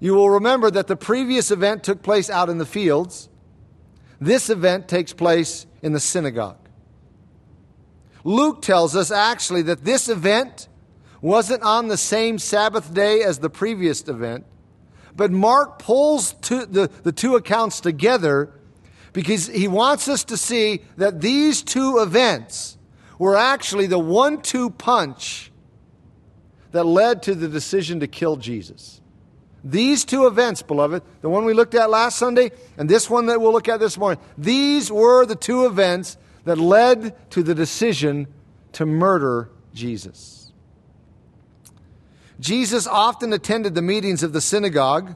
You 0.00 0.14
will 0.14 0.30
remember 0.30 0.70
that 0.70 0.86
the 0.86 0.96
previous 0.96 1.50
event 1.50 1.84
took 1.84 2.02
place 2.02 2.30
out 2.30 2.48
in 2.48 2.58
the 2.58 2.66
fields. 2.66 3.28
This 4.20 4.50
event 4.50 4.88
takes 4.88 5.12
place 5.12 5.66
in 5.82 5.92
the 5.92 6.00
synagogue. 6.00 6.58
Luke 8.24 8.62
tells 8.62 8.96
us 8.96 9.10
actually 9.10 9.62
that 9.62 9.84
this 9.84 10.08
event 10.08 10.68
wasn't 11.20 11.62
on 11.62 11.88
the 11.88 11.96
same 11.96 12.38
Sabbath 12.38 12.92
day 12.92 13.22
as 13.22 13.38
the 13.38 13.50
previous 13.50 14.06
event, 14.08 14.44
but 15.16 15.30
Mark 15.30 15.78
pulls 15.78 16.32
two, 16.34 16.66
the, 16.66 16.88
the 17.02 17.12
two 17.12 17.36
accounts 17.36 17.80
together 17.80 18.52
because 19.12 19.48
he 19.48 19.66
wants 19.66 20.08
us 20.08 20.24
to 20.24 20.36
see 20.36 20.82
that 20.96 21.20
these 21.20 21.62
two 21.62 21.98
events 21.98 22.76
were 23.18 23.36
actually 23.36 23.86
the 23.86 23.98
one 23.98 24.40
two 24.42 24.70
punch 24.70 25.50
that 26.72 26.84
led 26.84 27.22
to 27.22 27.34
the 27.34 27.48
decision 27.48 28.00
to 28.00 28.06
kill 28.06 28.36
Jesus. 28.36 29.00
These 29.68 30.06
two 30.06 30.26
events, 30.26 30.62
beloved, 30.62 31.02
the 31.20 31.28
one 31.28 31.44
we 31.44 31.52
looked 31.52 31.74
at 31.74 31.90
last 31.90 32.16
Sunday 32.16 32.52
and 32.78 32.88
this 32.88 33.10
one 33.10 33.26
that 33.26 33.38
we'll 33.38 33.52
look 33.52 33.68
at 33.68 33.80
this 33.80 33.98
morning, 33.98 34.18
these 34.38 34.90
were 34.90 35.26
the 35.26 35.36
two 35.36 35.66
events 35.66 36.16
that 36.44 36.56
led 36.56 37.14
to 37.32 37.42
the 37.42 37.54
decision 37.54 38.28
to 38.72 38.86
murder 38.86 39.50
Jesus. 39.74 40.52
Jesus 42.40 42.86
often 42.86 43.30
attended 43.34 43.74
the 43.74 43.82
meetings 43.82 44.22
of 44.22 44.32
the 44.32 44.40
synagogue, 44.40 45.14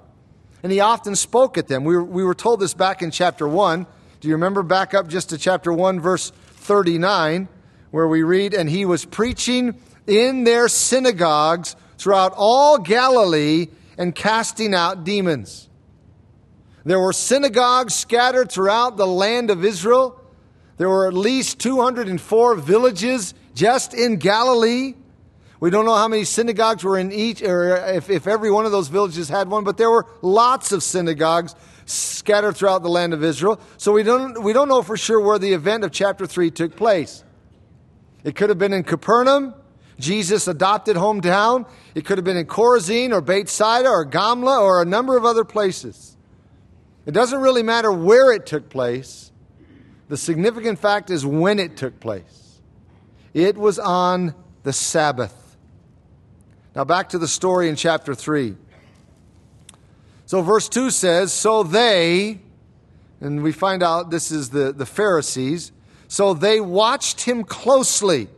and 0.62 0.70
he 0.70 0.80
often 0.80 1.16
spoke 1.16 1.56
at 1.56 1.68
them. 1.68 1.84
We 1.84 1.96
were, 1.96 2.04
we 2.04 2.22
were 2.22 2.34
told 2.34 2.60
this 2.60 2.74
back 2.74 3.00
in 3.00 3.10
chapter 3.10 3.48
1. 3.48 3.86
Do 4.20 4.28
you 4.28 4.34
remember 4.34 4.62
back 4.62 4.92
up 4.92 5.08
just 5.08 5.30
to 5.30 5.38
chapter 5.38 5.72
1, 5.72 5.98
verse 5.98 6.30
39, 6.30 7.48
where 7.90 8.06
we 8.06 8.22
read, 8.22 8.52
And 8.52 8.68
he 8.68 8.84
was 8.84 9.06
preaching 9.06 9.80
in 10.06 10.44
their 10.44 10.68
synagogues 10.68 11.74
throughout 11.96 12.34
all 12.36 12.76
Galilee 12.76 13.68
and 14.02 14.16
casting 14.16 14.74
out 14.74 15.04
demons. 15.04 15.68
There 16.84 16.98
were 16.98 17.12
synagogues 17.12 17.94
scattered 17.94 18.50
throughout 18.50 18.96
the 18.96 19.06
land 19.06 19.48
of 19.48 19.64
Israel. 19.64 20.20
There 20.76 20.88
were 20.88 21.06
at 21.06 21.14
least 21.14 21.60
204 21.60 22.56
villages 22.56 23.32
just 23.54 23.94
in 23.94 24.16
Galilee. 24.16 24.94
We 25.60 25.70
don't 25.70 25.84
know 25.84 25.94
how 25.94 26.08
many 26.08 26.24
synagogues 26.24 26.82
were 26.82 26.98
in 26.98 27.12
each, 27.12 27.42
or 27.42 27.76
if, 27.76 28.10
if 28.10 28.26
every 28.26 28.50
one 28.50 28.66
of 28.66 28.72
those 28.72 28.88
villages 28.88 29.28
had 29.28 29.48
one, 29.48 29.62
but 29.62 29.76
there 29.76 29.88
were 29.88 30.06
lots 30.20 30.72
of 30.72 30.82
synagogues 30.82 31.54
scattered 31.84 32.56
throughout 32.56 32.82
the 32.82 32.88
land 32.88 33.14
of 33.14 33.22
Israel. 33.22 33.60
So 33.76 33.92
we 33.92 34.02
don't, 34.02 34.42
we 34.42 34.52
don't 34.52 34.68
know 34.68 34.82
for 34.82 34.96
sure 34.96 35.20
where 35.20 35.38
the 35.38 35.52
event 35.52 35.84
of 35.84 35.92
chapter 35.92 36.26
3 36.26 36.50
took 36.50 36.74
place. 36.74 37.22
It 38.24 38.34
could 38.34 38.48
have 38.48 38.58
been 38.58 38.72
in 38.72 38.82
Capernaum, 38.82 39.54
Jesus' 39.98 40.48
adopted 40.48 40.96
hometown. 40.96 41.66
It 41.94 42.04
could 42.04 42.18
have 42.18 42.24
been 42.24 42.36
in 42.36 42.46
Chorazin 42.46 43.12
or 43.12 43.20
Bethsaida 43.20 43.88
or 43.88 44.06
Gamla 44.06 44.60
or 44.60 44.82
a 44.82 44.84
number 44.84 45.16
of 45.16 45.24
other 45.24 45.44
places. 45.44 46.16
It 47.06 47.12
doesn't 47.12 47.40
really 47.40 47.62
matter 47.62 47.92
where 47.92 48.32
it 48.32 48.46
took 48.46 48.68
place. 48.68 49.32
The 50.08 50.16
significant 50.16 50.78
fact 50.78 51.10
is 51.10 51.24
when 51.24 51.58
it 51.58 51.76
took 51.76 51.98
place. 52.00 52.60
It 53.34 53.56
was 53.56 53.78
on 53.78 54.34
the 54.62 54.72
Sabbath. 54.72 55.56
Now, 56.74 56.84
back 56.84 57.10
to 57.10 57.18
the 57.18 57.28
story 57.28 57.68
in 57.68 57.76
chapter 57.76 58.14
3. 58.14 58.56
So, 60.26 60.40
verse 60.40 60.68
2 60.68 60.90
says, 60.90 61.32
So 61.32 61.62
they, 61.62 62.40
and 63.20 63.42
we 63.42 63.52
find 63.52 63.82
out 63.82 64.10
this 64.10 64.30
is 64.30 64.50
the, 64.50 64.72
the 64.72 64.86
Pharisees, 64.86 65.72
so 66.08 66.34
they 66.34 66.60
watched 66.60 67.22
him 67.22 67.44
closely, 67.44 68.28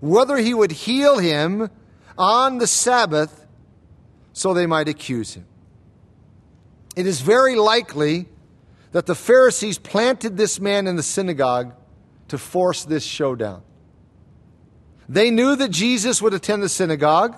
whether 0.00 0.36
he 0.36 0.54
would 0.54 0.72
heal 0.72 1.18
him 1.18 1.70
on 2.18 2.58
the 2.58 2.66
Sabbath, 2.66 3.46
so 4.32 4.54
they 4.54 4.66
might 4.66 4.88
accuse 4.88 5.34
him. 5.34 5.46
It 6.94 7.06
is 7.06 7.20
very 7.20 7.56
likely 7.56 8.28
that 8.92 9.06
the 9.06 9.14
Pharisees 9.14 9.78
planted 9.78 10.36
this 10.36 10.58
man 10.58 10.86
in 10.86 10.96
the 10.96 11.02
synagogue 11.02 11.74
to 12.28 12.38
force 12.38 12.84
this 12.84 13.04
showdown. 13.04 13.62
They 15.08 15.30
knew 15.30 15.56
that 15.56 15.70
Jesus 15.70 16.20
would 16.20 16.34
attend 16.34 16.62
the 16.62 16.68
synagogue, 16.68 17.36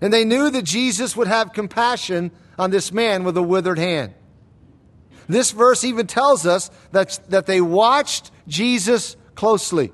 and 0.00 0.12
they 0.12 0.24
knew 0.24 0.50
that 0.50 0.62
Jesus 0.62 1.16
would 1.16 1.28
have 1.28 1.52
compassion 1.52 2.30
on 2.58 2.70
this 2.70 2.92
man 2.92 3.24
with 3.24 3.36
a 3.36 3.42
withered 3.42 3.78
hand. 3.78 4.14
This 5.28 5.50
verse 5.50 5.84
even 5.84 6.06
tells 6.06 6.46
us 6.46 6.70
that, 6.92 7.18
that 7.28 7.46
they 7.46 7.60
watched 7.60 8.30
Jesus 8.46 9.16
closely. 9.34 9.92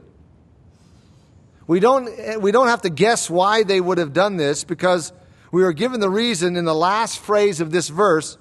We 1.71 1.79
don't, 1.79 2.09
eh, 2.09 2.35
we 2.35 2.51
don't 2.51 2.67
have 2.67 2.83
to 2.83 2.91
guess 2.91 3.31
why 3.31 3.63
they 3.63 3.81
would 3.81 3.99
have 3.99 4.13
done 4.13 4.37
this 4.37 4.65
because 4.65 5.13
we 5.53 5.63
are 5.63 5.71
given 5.73 6.01
the 6.01 6.11
reason 6.11 6.57
in 6.57 6.65
the 6.65 6.75
last 6.75 7.21
phrase 7.21 7.61
of 7.61 7.71
this 7.71 7.91
verse. 7.91 8.39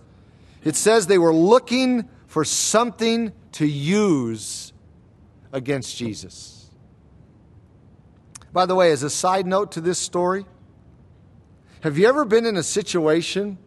It 0.64 0.76
says 0.76 1.06
they 1.06 1.20
were 1.20 1.32
looking 1.32 2.10
for 2.26 2.44
something 2.44 3.32
to 3.52 3.68
use 3.68 4.74
against 5.52 5.96
Jesus. 5.96 6.72
By 8.52 8.66
the 8.66 8.74
way, 8.74 8.92
as 8.92 9.04
a 9.04 9.12
side 9.12 9.46
note 9.46 9.74
to 9.74 9.82
this 9.82 10.00
story, 10.00 10.48
have 11.82 12.00
you 12.00 12.08
ever 12.08 12.26
been 12.26 12.48
in 12.48 12.58
a 12.58 12.64
situation 12.64 13.60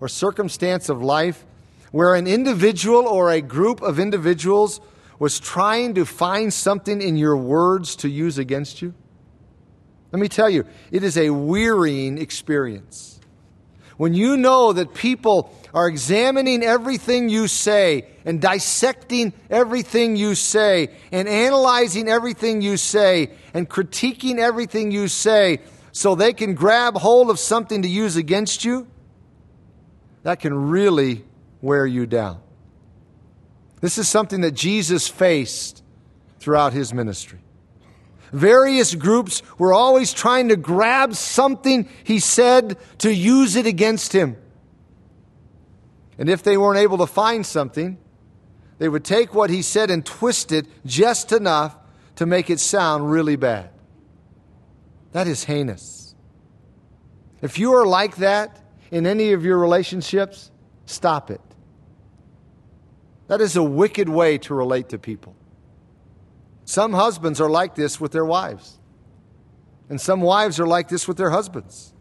or 0.00 0.08
circumstance 0.08 0.90
of 0.90 1.00
life 1.00 1.46
where 1.92 2.14
an 2.14 2.26
individual 2.26 3.06
or 3.06 3.30
a 3.30 3.40
group 3.40 3.80
of 3.80 3.98
individuals 3.98 4.82
was 5.22 5.38
trying 5.38 5.94
to 5.94 6.04
find 6.04 6.52
something 6.52 7.00
in 7.00 7.16
your 7.16 7.36
words 7.36 7.94
to 7.94 8.08
use 8.08 8.38
against 8.38 8.82
you? 8.82 8.92
Let 10.10 10.18
me 10.18 10.28
tell 10.28 10.50
you, 10.50 10.66
it 10.90 11.04
is 11.04 11.16
a 11.16 11.30
wearying 11.30 12.18
experience. 12.18 13.20
When 13.96 14.14
you 14.14 14.36
know 14.36 14.72
that 14.72 14.94
people 14.94 15.56
are 15.72 15.86
examining 15.86 16.64
everything 16.64 17.28
you 17.28 17.46
say 17.46 18.08
and 18.24 18.40
dissecting 18.40 19.32
everything 19.48 20.16
you 20.16 20.34
say 20.34 20.88
and 21.12 21.28
analyzing 21.28 22.08
everything 22.08 22.60
you 22.60 22.76
say 22.76 23.30
and 23.54 23.70
critiquing 23.70 24.38
everything 24.38 24.90
you 24.90 25.06
say 25.06 25.60
so 25.92 26.16
they 26.16 26.32
can 26.32 26.54
grab 26.56 26.96
hold 26.96 27.30
of 27.30 27.38
something 27.38 27.82
to 27.82 27.88
use 27.88 28.16
against 28.16 28.64
you, 28.64 28.88
that 30.24 30.40
can 30.40 30.52
really 30.52 31.24
wear 31.60 31.86
you 31.86 32.06
down. 32.06 32.40
This 33.82 33.98
is 33.98 34.08
something 34.08 34.40
that 34.42 34.52
Jesus 34.52 35.08
faced 35.08 35.82
throughout 36.38 36.72
his 36.72 36.94
ministry. 36.94 37.40
Various 38.32 38.94
groups 38.94 39.42
were 39.58 39.74
always 39.74 40.14
trying 40.14 40.48
to 40.48 40.56
grab 40.56 41.14
something 41.14 41.88
he 42.04 42.20
said 42.20 42.78
to 42.98 43.12
use 43.12 43.56
it 43.56 43.66
against 43.66 44.14
him. 44.14 44.36
And 46.16 46.30
if 46.30 46.44
they 46.44 46.56
weren't 46.56 46.78
able 46.78 46.98
to 46.98 47.06
find 47.06 47.44
something, 47.44 47.98
they 48.78 48.88
would 48.88 49.04
take 49.04 49.34
what 49.34 49.50
he 49.50 49.62
said 49.62 49.90
and 49.90 50.06
twist 50.06 50.52
it 50.52 50.66
just 50.86 51.32
enough 51.32 51.76
to 52.16 52.24
make 52.24 52.50
it 52.50 52.60
sound 52.60 53.10
really 53.10 53.36
bad. 53.36 53.70
That 55.10 55.26
is 55.26 55.44
heinous. 55.44 56.14
If 57.42 57.58
you 57.58 57.74
are 57.74 57.84
like 57.84 58.16
that 58.16 58.62
in 58.92 59.06
any 59.06 59.32
of 59.32 59.44
your 59.44 59.58
relationships, 59.58 60.52
stop 60.86 61.32
it. 61.32 61.40
That 63.28 63.40
is 63.40 63.56
a 63.56 63.62
wicked 63.62 64.08
way 64.08 64.38
to 64.38 64.54
relate 64.54 64.88
to 64.90 64.98
people. 64.98 65.34
Some 66.64 66.92
husbands 66.92 67.40
are 67.40 67.50
like 67.50 67.74
this 67.74 68.00
with 68.00 68.12
their 68.12 68.24
wives, 68.24 68.78
and 69.88 70.00
some 70.00 70.20
wives 70.20 70.60
are 70.60 70.66
like 70.66 70.88
this 70.88 71.08
with 71.08 71.16
their 71.16 71.30
husbands. 71.30 71.92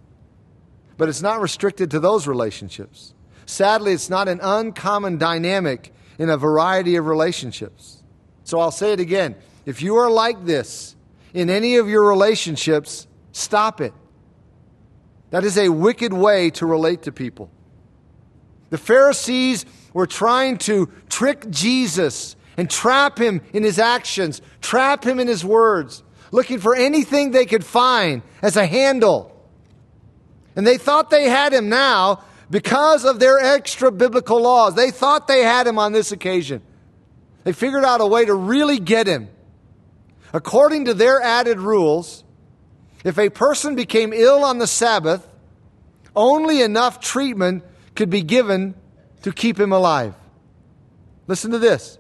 But 0.98 1.10
it's 1.10 1.22
not 1.22 1.42
restricted 1.42 1.92
to 1.92 2.00
those 2.00 2.28
relationships. 2.28 3.14
Sadly, 3.46 3.94
it's 3.94 4.10
not 4.10 4.28
an 4.28 4.40
uncommon 4.42 5.18
dynamic 5.18 5.94
in 6.20 6.30
a 6.30 6.38
variety 6.38 6.96
of 6.96 7.08
relationships. 7.08 8.04
So 8.44 8.60
I'll 8.60 8.72
say 8.72 8.94
it 8.94 9.00
again. 9.00 9.36
If 9.66 9.82
you 9.82 9.96
are 9.96 10.10
like 10.10 10.46
this 10.46 10.96
in 11.34 11.50
any 11.50 11.78
of 11.78 11.90
your 11.90 12.08
relationships, 12.08 13.08
stop 13.32 13.82
it. 13.82 13.94
That 15.32 15.44
is 15.44 15.58
a 15.58 15.70
wicked 15.70 16.14
way 16.14 16.50
to 16.52 16.66
relate 16.66 17.04
to 17.04 17.12
people. 17.12 17.50
The 18.70 18.78
Pharisees 18.78 19.66
were 19.94 20.08
trying 20.08 20.58
to 20.60 20.90
trick 21.10 21.50
Jesus 21.50 22.36
and 22.58 22.70
trap 22.70 23.18
him 23.18 23.42
in 23.54 23.64
his 23.64 23.80
actions, 23.80 24.42
trap 24.62 25.04
him 25.04 25.20
in 25.20 25.28
his 25.28 25.44
words, 25.44 26.04
looking 26.32 26.60
for 26.60 26.76
anything 26.76 27.32
they 27.32 27.46
could 27.46 27.66
find 27.66 28.22
as 28.42 28.58
a 28.58 28.66
handle. 28.66 29.28
And 30.56 30.66
they 30.68 30.78
thought 30.78 31.10
they 31.10 31.30
had 31.30 31.54
him 31.54 31.70
now 31.70 32.24
because 32.50 33.06
of 33.06 33.20
their 33.20 33.40
extra 33.40 33.92
biblical 33.92 34.42
laws. 34.42 34.76
They 34.76 34.92
thought 34.92 35.28
they 35.28 35.44
had 35.44 35.68
him 35.68 35.80
on 35.80 35.94
this 35.94 36.12
occasion. 36.12 36.62
They 37.44 37.54
figured 37.54 37.86
out 37.86 38.02
a 38.02 38.06
way 38.06 38.26
to 38.26 38.34
really 38.34 38.80
get 38.80 39.08
him. 39.08 39.30
According 40.34 40.86
to 40.86 40.94
their 40.94 41.22
added 41.22 41.60
rules, 41.60 42.24
if 43.04 43.18
a 43.18 43.30
person 43.30 43.76
became 43.76 44.14
ill 44.14 44.44
on 44.44 44.60
the 44.60 44.68
Sabbath, 44.68 45.28
only 46.16 46.62
enough 46.62 47.00
treatment 47.00 47.64
could 47.96 48.10
be 48.10 48.22
given 48.22 48.76
to 49.22 49.32
keep 49.32 49.60
him 49.60 49.72
alive. 49.72 50.16
Listen 51.28 51.52
to 51.52 51.60
this 51.60 51.98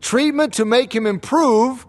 treatment 0.00 0.54
to 0.54 0.64
make 0.64 0.94
him 0.94 1.06
improve 1.06 1.86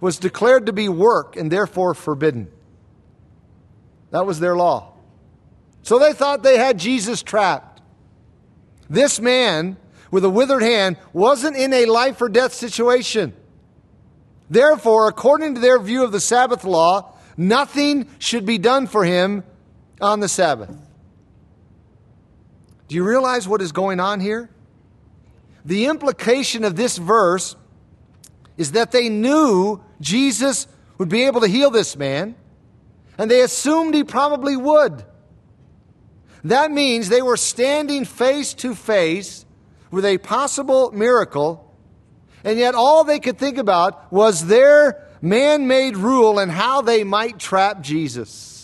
was 0.00 0.18
declared 0.18 0.66
to 0.66 0.72
be 0.72 0.88
work 0.88 1.36
and 1.36 1.50
therefore 1.50 1.94
forbidden. 1.94 2.48
That 4.10 4.26
was 4.26 4.40
their 4.40 4.56
law. 4.56 4.92
So 5.82 5.98
they 5.98 6.12
thought 6.12 6.42
they 6.42 6.58
had 6.58 6.78
Jesus 6.78 7.22
trapped. 7.22 7.80
This 8.88 9.20
man 9.20 9.76
with 10.10 10.24
a 10.24 10.30
withered 10.30 10.62
hand 10.62 10.96
wasn't 11.12 11.56
in 11.56 11.72
a 11.72 11.86
life 11.86 12.20
or 12.20 12.28
death 12.28 12.52
situation. 12.52 13.34
Therefore, 14.48 15.08
according 15.08 15.54
to 15.54 15.60
their 15.60 15.78
view 15.80 16.04
of 16.04 16.12
the 16.12 16.20
Sabbath 16.20 16.64
law, 16.64 17.14
nothing 17.36 18.08
should 18.18 18.46
be 18.46 18.58
done 18.58 18.86
for 18.86 19.04
him 19.04 19.44
on 20.00 20.20
the 20.20 20.28
Sabbath. 20.28 20.74
Do 22.88 22.94
you 22.94 23.04
realize 23.04 23.48
what 23.48 23.60
is 23.62 23.72
going 23.72 24.00
on 24.00 24.20
here? 24.20 24.50
The 25.64 25.86
implication 25.86 26.64
of 26.64 26.76
this 26.76 26.96
verse 26.96 27.56
is 28.56 28.72
that 28.72 28.92
they 28.92 29.08
knew 29.08 29.80
Jesus 30.00 30.66
would 30.98 31.08
be 31.08 31.24
able 31.24 31.40
to 31.40 31.48
heal 31.48 31.70
this 31.70 31.96
man, 31.96 32.36
and 33.18 33.30
they 33.30 33.40
assumed 33.40 33.94
he 33.94 34.04
probably 34.04 34.56
would. 34.56 35.04
That 36.44 36.70
means 36.70 37.08
they 37.08 37.22
were 37.22 37.36
standing 37.36 38.04
face 38.04 38.54
to 38.54 38.74
face 38.74 39.44
with 39.90 40.04
a 40.04 40.18
possible 40.18 40.92
miracle, 40.92 41.74
and 42.44 42.58
yet 42.58 42.74
all 42.74 43.02
they 43.02 43.18
could 43.18 43.38
think 43.38 43.58
about 43.58 44.12
was 44.12 44.46
their 44.46 45.04
man 45.20 45.66
made 45.66 45.96
rule 45.96 46.38
and 46.38 46.52
how 46.52 46.82
they 46.82 47.02
might 47.02 47.38
trap 47.38 47.80
Jesus. 47.80 48.55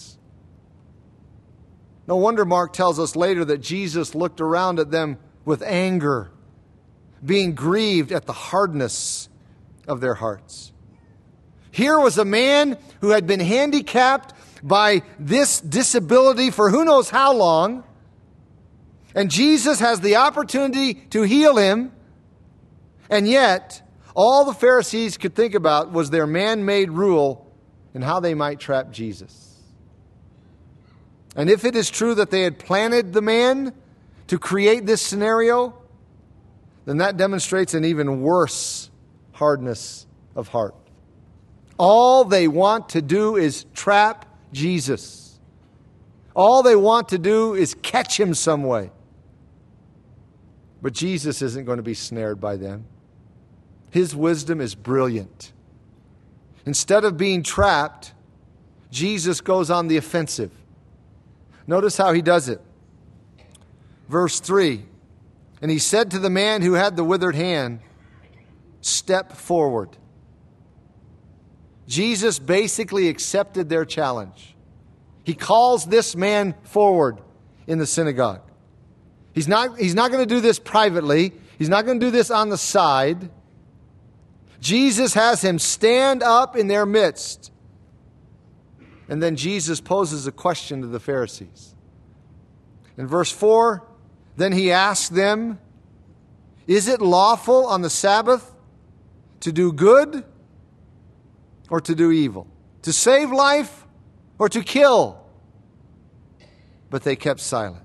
No 2.06 2.16
wonder 2.16 2.44
Mark 2.44 2.72
tells 2.72 2.98
us 2.98 3.14
later 3.14 3.44
that 3.44 3.58
Jesus 3.58 4.14
looked 4.14 4.40
around 4.40 4.78
at 4.78 4.90
them 4.90 5.18
with 5.44 5.62
anger, 5.62 6.30
being 7.24 7.54
grieved 7.54 8.12
at 8.12 8.26
the 8.26 8.32
hardness 8.32 9.28
of 9.86 10.00
their 10.00 10.14
hearts. 10.14 10.72
Here 11.70 11.98
was 11.98 12.18
a 12.18 12.24
man 12.24 12.76
who 13.00 13.10
had 13.10 13.26
been 13.26 13.40
handicapped 13.40 14.34
by 14.62 15.02
this 15.18 15.60
disability 15.60 16.50
for 16.50 16.70
who 16.70 16.84
knows 16.84 17.08
how 17.08 17.32
long. 17.32 17.84
And 19.14 19.30
Jesus 19.30 19.80
has 19.80 20.00
the 20.00 20.16
opportunity 20.16 20.94
to 21.10 21.22
heal 21.22 21.56
him. 21.56 21.92
And 23.10 23.26
yet, 23.28 23.82
all 24.14 24.44
the 24.44 24.54
Pharisees 24.54 25.16
could 25.16 25.34
think 25.34 25.54
about 25.54 25.92
was 25.92 26.10
their 26.10 26.26
man 26.26 26.64
made 26.64 26.90
rule 26.90 27.50
and 27.94 28.02
how 28.04 28.20
they 28.20 28.34
might 28.34 28.60
trap 28.60 28.90
Jesus. 28.90 29.51
And 31.34 31.48
if 31.48 31.64
it 31.64 31.74
is 31.74 31.90
true 31.90 32.14
that 32.16 32.30
they 32.30 32.42
had 32.42 32.58
planted 32.58 33.12
the 33.12 33.22
man 33.22 33.72
to 34.26 34.38
create 34.38 34.86
this 34.86 35.00
scenario, 35.00 35.74
then 36.84 36.98
that 36.98 37.16
demonstrates 37.16 37.74
an 37.74 37.84
even 37.84 38.20
worse 38.20 38.90
hardness 39.32 40.06
of 40.36 40.48
heart. 40.48 40.74
All 41.78 42.24
they 42.24 42.48
want 42.48 42.90
to 42.90 43.02
do 43.02 43.36
is 43.36 43.64
trap 43.74 44.26
Jesus. 44.52 45.38
All 46.34 46.62
they 46.62 46.76
want 46.76 47.08
to 47.08 47.18
do 47.18 47.54
is 47.54 47.74
catch 47.74 48.18
him 48.18 48.34
some 48.34 48.62
way. 48.62 48.90
But 50.80 50.92
Jesus 50.92 51.42
isn't 51.42 51.64
going 51.64 51.76
to 51.76 51.82
be 51.82 51.94
snared 51.94 52.40
by 52.40 52.56
them. 52.56 52.86
His 53.90 54.16
wisdom 54.16 54.60
is 54.60 54.74
brilliant. 54.74 55.52
Instead 56.64 57.04
of 57.04 57.16
being 57.16 57.42
trapped, 57.42 58.12
Jesus 58.90 59.40
goes 59.40 59.70
on 59.70 59.88
the 59.88 59.96
offensive. 59.96 60.50
Notice 61.66 61.96
how 61.96 62.12
he 62.12 62.22
does 62.22 62.48
it. 62.48 62.60
Verse 64.08 64.40
3 64.40 64.84
And 65.60 65.70
he 65.70 65.78
said 65.78 66.10
to 66.10 66.18
the 66.18 66.30
man 66.30 66.62
who 66.62 66.74
had 66.74 66.96
the 66.96 67.04
withered 67.04 67.34
hand, 67.34 67.80
Step 68.80 69.32
forward. 69.32 69.96
Jesus 71.86 72.38
basically 72.38 73.08
accepted 73.08 73.68
their 73.68 73.84
challenge. 73.84 74.56
He 75.24 75.34
calls 75.34 75.86
this 75.86 76.16
man 76.16 76.54
forward 76.64 77.20
in 77.66 77.78
the 77.78 77.86
synagogue. 77.86 78.40
He's 79.32 79.46
not, 79.46 79.78
he's 79.78 79.94
not 79.94 80.10
going 80.10 80.26
to 80.26 80.34
do 80.34 80.40
this 80.40 80.58
privately, 80.58 81.32
he's 81.58 81.68
not 81.68 81.84
going 81.86 82.00
to 82.00 82.06
do 82.06 82.10
this 82.10 82.30
on 82.30 82.48
the 82.48 82.58
side. 82.58 83.30
Jesus 84.60 85.14
has 85.14 85.42
him 85.42 85.58
stand 85.58 86.22
up 86.22 86.56
in 86.56 86.68
their 86.68 86.86
midst. 86.86 87.51
And 89.08 89.22
then 89.22 89.36
Jesus 89.36 89.80
poses 89.80 90.26
a 90.26 90.32
question 90.32 90.80
to 90.80 90.86
the 90.86 91.00
Pharisees. 91.00 91.74
In 92.96 93.06
verse 93.06 93.32
4, 93.32 93.82
then 94.36 94.52
he 94.52 94.70
asked 94.70 95.14
them, 95.14 95.58
Is 96.66 96.88
it 96.88 97.00
lawful 97.00 97.66
on 97.66 97.82
the 97.82 97.90
Sabbath 97.90 98.52
to 99.42 99.52
do 99.52 99.72
good 99.72 100.24
or 101.68 101.80
to 101.80 101.94
do 101.94 102.10
evil, 102.10 102.46
to 102.82 102.92
save 102.92 103.32
life 103.32 103.86
or 104.38 104.48
to 104.48 104.62
kill. 104.62 105.24
But 106.90 107.02
they 107.02 107.16
kept 107.16 107.40
silent. 107.40 107.84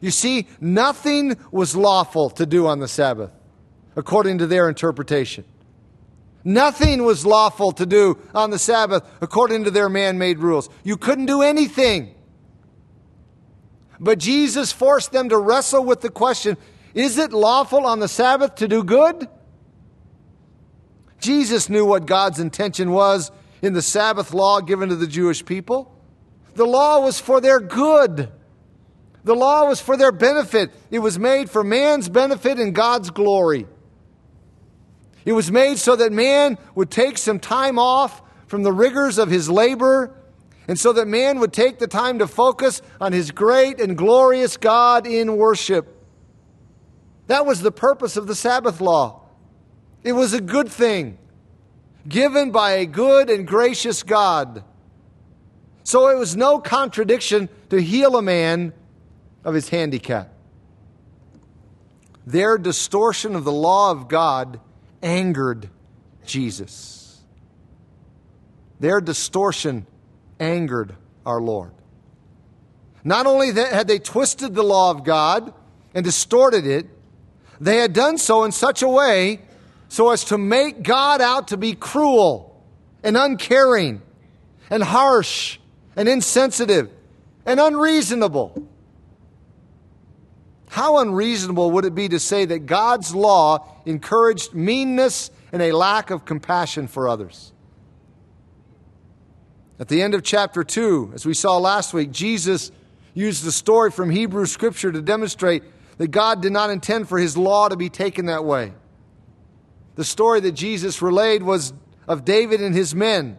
You 0.00 0.10
see, 0.10 0.46
nothing 0.60 1.36
was 1.50 1.74
lawful 1.74 2.30
to 2.30 2.46
do 2.46 2.66
on 2.66 2.78
the 2.78 2.88
Sabbath, 2.88 3.30
according 3.96 4.38
to 4.38 4.46
their 4.46 4.68
interpretation. 4.68 5.44
Nothing 6.44 7.04
was 7.04 7.24
lawful 7.24 7.72
to 7.72 7.86
do 7.86 8.18
on 8.34 8.50
the 8.50 8.58
Sabbath, 8.58 9.02
according 9.20 9.64
to 9.64 9.70
their 9.70 9.88
man 9.88 10.18
made 10.18 10.38
rules. 10.38 10.68
You 10.82 10.96
couldn't 10.96 11.26
do 11.26 11.42
anything. 11.42 12.14
But 13.98 14.18
Jesus 14.18 14.70
forced 14.70 15.12
them 15.12 15.30
to 15.30 15.38
wrestle 15.38 15.84
with 15.84 16.00
the 16.00 16.10
question 16.10 16.56
is 16.92 17.18
it 17.18 17.32
lawful 17.32 17.86
on 17.86 17.98
the 17.98 18.08
Sabbath 18.08 18.56
to 18.56 18.68
do 18.68 18.84
good 18.84 19.28
Jesus 21.24 21.70
knew 21.70 21.86
what 21.86 22.04
God's 22.04 22.38
intention 22.38 22.90
was 22.90 23.32
in 23.62 23.72
the 23.72 23.80
Sabbath 23.80 24.34
law 24.34 24.60
given 24.60 24.90
to 24.90 24.94
the 24.94 25.06
Jewish 25.06 25.42
people. 25.42 25.90
The 26.54 26.66
law 26.66 27.00
was 27.00 27.18
for 27.18 27.40
their 27.40 27.60
good. 27.60 28.30
The 29.24 29.34
law 29.34 29.66
was 29.66 29.80
for 29.80 29.96
their 29.96 30.12
benefit. 30.12 30.70
It 30.90 30.98
was 30.98 31.18
made 31.18 31.48
for 31.48 31.64
man's 31.64 32.10
benefit 32.10 32.58
and 32.58 32.74
God's 32.74 33.08
glory. 33.08 33.66
It 35.24 35.32
was 35.32 35.50
made 35.50 35.78
so 35.78 35.96
that 35.96 36.12
man 36.12 36.58
would 36.74 36.90
take 36.90 37.18
some 37.18 37.38
time 37.38 37.78
off 37.78 38.22
from 38.46 38.62
the 38.62 38.72
rigors 38.72 39.18
of 39.18 39.30
his 39.30 39.48
labor, 39.48 40.14
and 40.68 40.78
so 40.78 40.92
that 40.92 41.08
man 41.08 41.40
would 41.40 41.52
take 41.52 41.78
the 41.78 41.86
time 41.86 42.18
to 42.18 42.26
focus 42.26 42.82
on 43.00 43.12
his 43.12 43.30
great 43.30 43.80
and 43.80 43.96
glorious 43.96 44.56
God 44.56 45.06
in 45.06 45.36
worship. 45.36 45.90
That 47.26 47.46
was 47.46 47.62
the 47.62 47.72
purpose 47.72 48.16
of 48.16 48.26
the 48.26 48.34
Sabbath 48.34 48.80
law. 48.80 49.22
It 50.02 50.12
was 50.12 50.34
a 50.34 50.40
good 50.40 50.68
thing, 50.68 51.18
given 52.06 52.50
by 52.50 52.72
a 52.72 52.86
good 52.86 53.30
and 53.30 53.46
gracious 53.46 54.02
God. 54.02 54.62
So 55.84 56.08
it 56.08 56.18
was 56.18 56.36
no 56.36 56.58
contradiction 56.58 57.48
to 57.70 57.80
heal 57.80 58.16
a 58.16 58.22
man 58.22 58.74
of 59.42 59.54
his 59.54 59.70
handicap. 59.70 60.30
Their 62.26 62.56
distortion 62.56 63.34
of 63.34 63.44
the 63.44 63.52
law 63.52 63.90
of 63.90 64.08
God 64.08 64.60
angered 65.04 65.68
Jesus. 66.26 67.20
Their 68.80 69.00
distortion 69.00 69.86
angered 70.40 70.96
our 71.24 71.40
Lord. 71.40 71.72
Not 73.04 73.26
only 73.26 73.52
that 73.52 73.72
had 73.72 73.86
they 73.86 73.98
twisted 73.98 74.54
the 74.54 74.62
law 74.62 74.90
of 74.90 75.04
God 75.04 75.52
and 75.94 76.04
distorted 76.04 76.66
it, 76.66 76.86
they 77.60 77.76
had 77.76 77.92
done 77.92 78.18
so 78.18 78.44
in 78.44 78.50
such 78.50 78.82
a 78.82 78.88
way 78.88 79.42
so 79.88 80.10
as 80.10 80.24
to 80.24 80.38
make 80.38 80.82
God 80.82 81.20
out 81.20 81.48
to 81.48 81.56
be 81.56 81.74
cruel 81.74 82.62
and 83.02 83.16
uncaring 83.16 84.02
and 84.70 84.82
harsh 84.82 85.58
and 85.94 86.08
insensitive 86.08 86.90
and 87.46 87.60
unreasonable. 87.60 88.66
How 90.74 90.98
unreasonable 90.98 91.70
would 91.70 91.84
it 91.84 91.94
be 91.94 92.08
to 92.08 92.18
say 92.18 92.46
that 92.46 92.66
God's 92.66 93.14
law 93.14 93.64
encouraged 93.86 94.54
meanness 94.54 95.30
and 95.52 95.62
a 95.62 95.70
lack 95.70 96.10
of 96.10 96.24
compassion 96.24 96.88
for 96.88 97.08
others? 97.08 97.52
At 99.78 99.86
the 99.86 100.02
end 100.02 100.14
of 100.14 100.24
chapter 100.24 100.64
2, 100.64 101.12
as 101.14 101.24
we 101.24 101.32
saw 101.32 101.58
last 101.58 101.94
week, 101.94 102.10
Jesus 102.10 102.72
used 103.14 103.44
the 103.44 103.52
story 103.52 103.92
from 103.92 104.10
Hebrew 104.10 104.46
Scripture 104.46 104.90
to 104.90 105.00
demonstrate 105.00 105.62
that 105.98 106.08
God 106.08 106.42
did 106.42 106.52
not 106.52 106.70
intend 106.70 107.08
for 107.08 107.20
his 107.20 107.36
law 107.36 107.68
to 107.68 107.76
be 107.76 107.88
taken 107.88 108.26
that 108.26 108.44
way. 108.44 108.72
The 109.94 110.02
story 110.02 110.40
that 110.40 110.56
Jesus 110.56 111.00
relayed 111.00 111.44
was 111.44 111.72
of 112.08 112.24
David 112.24 112.60
and 112.60 112.74
his 112.74 112.96
men. 112.96 113.38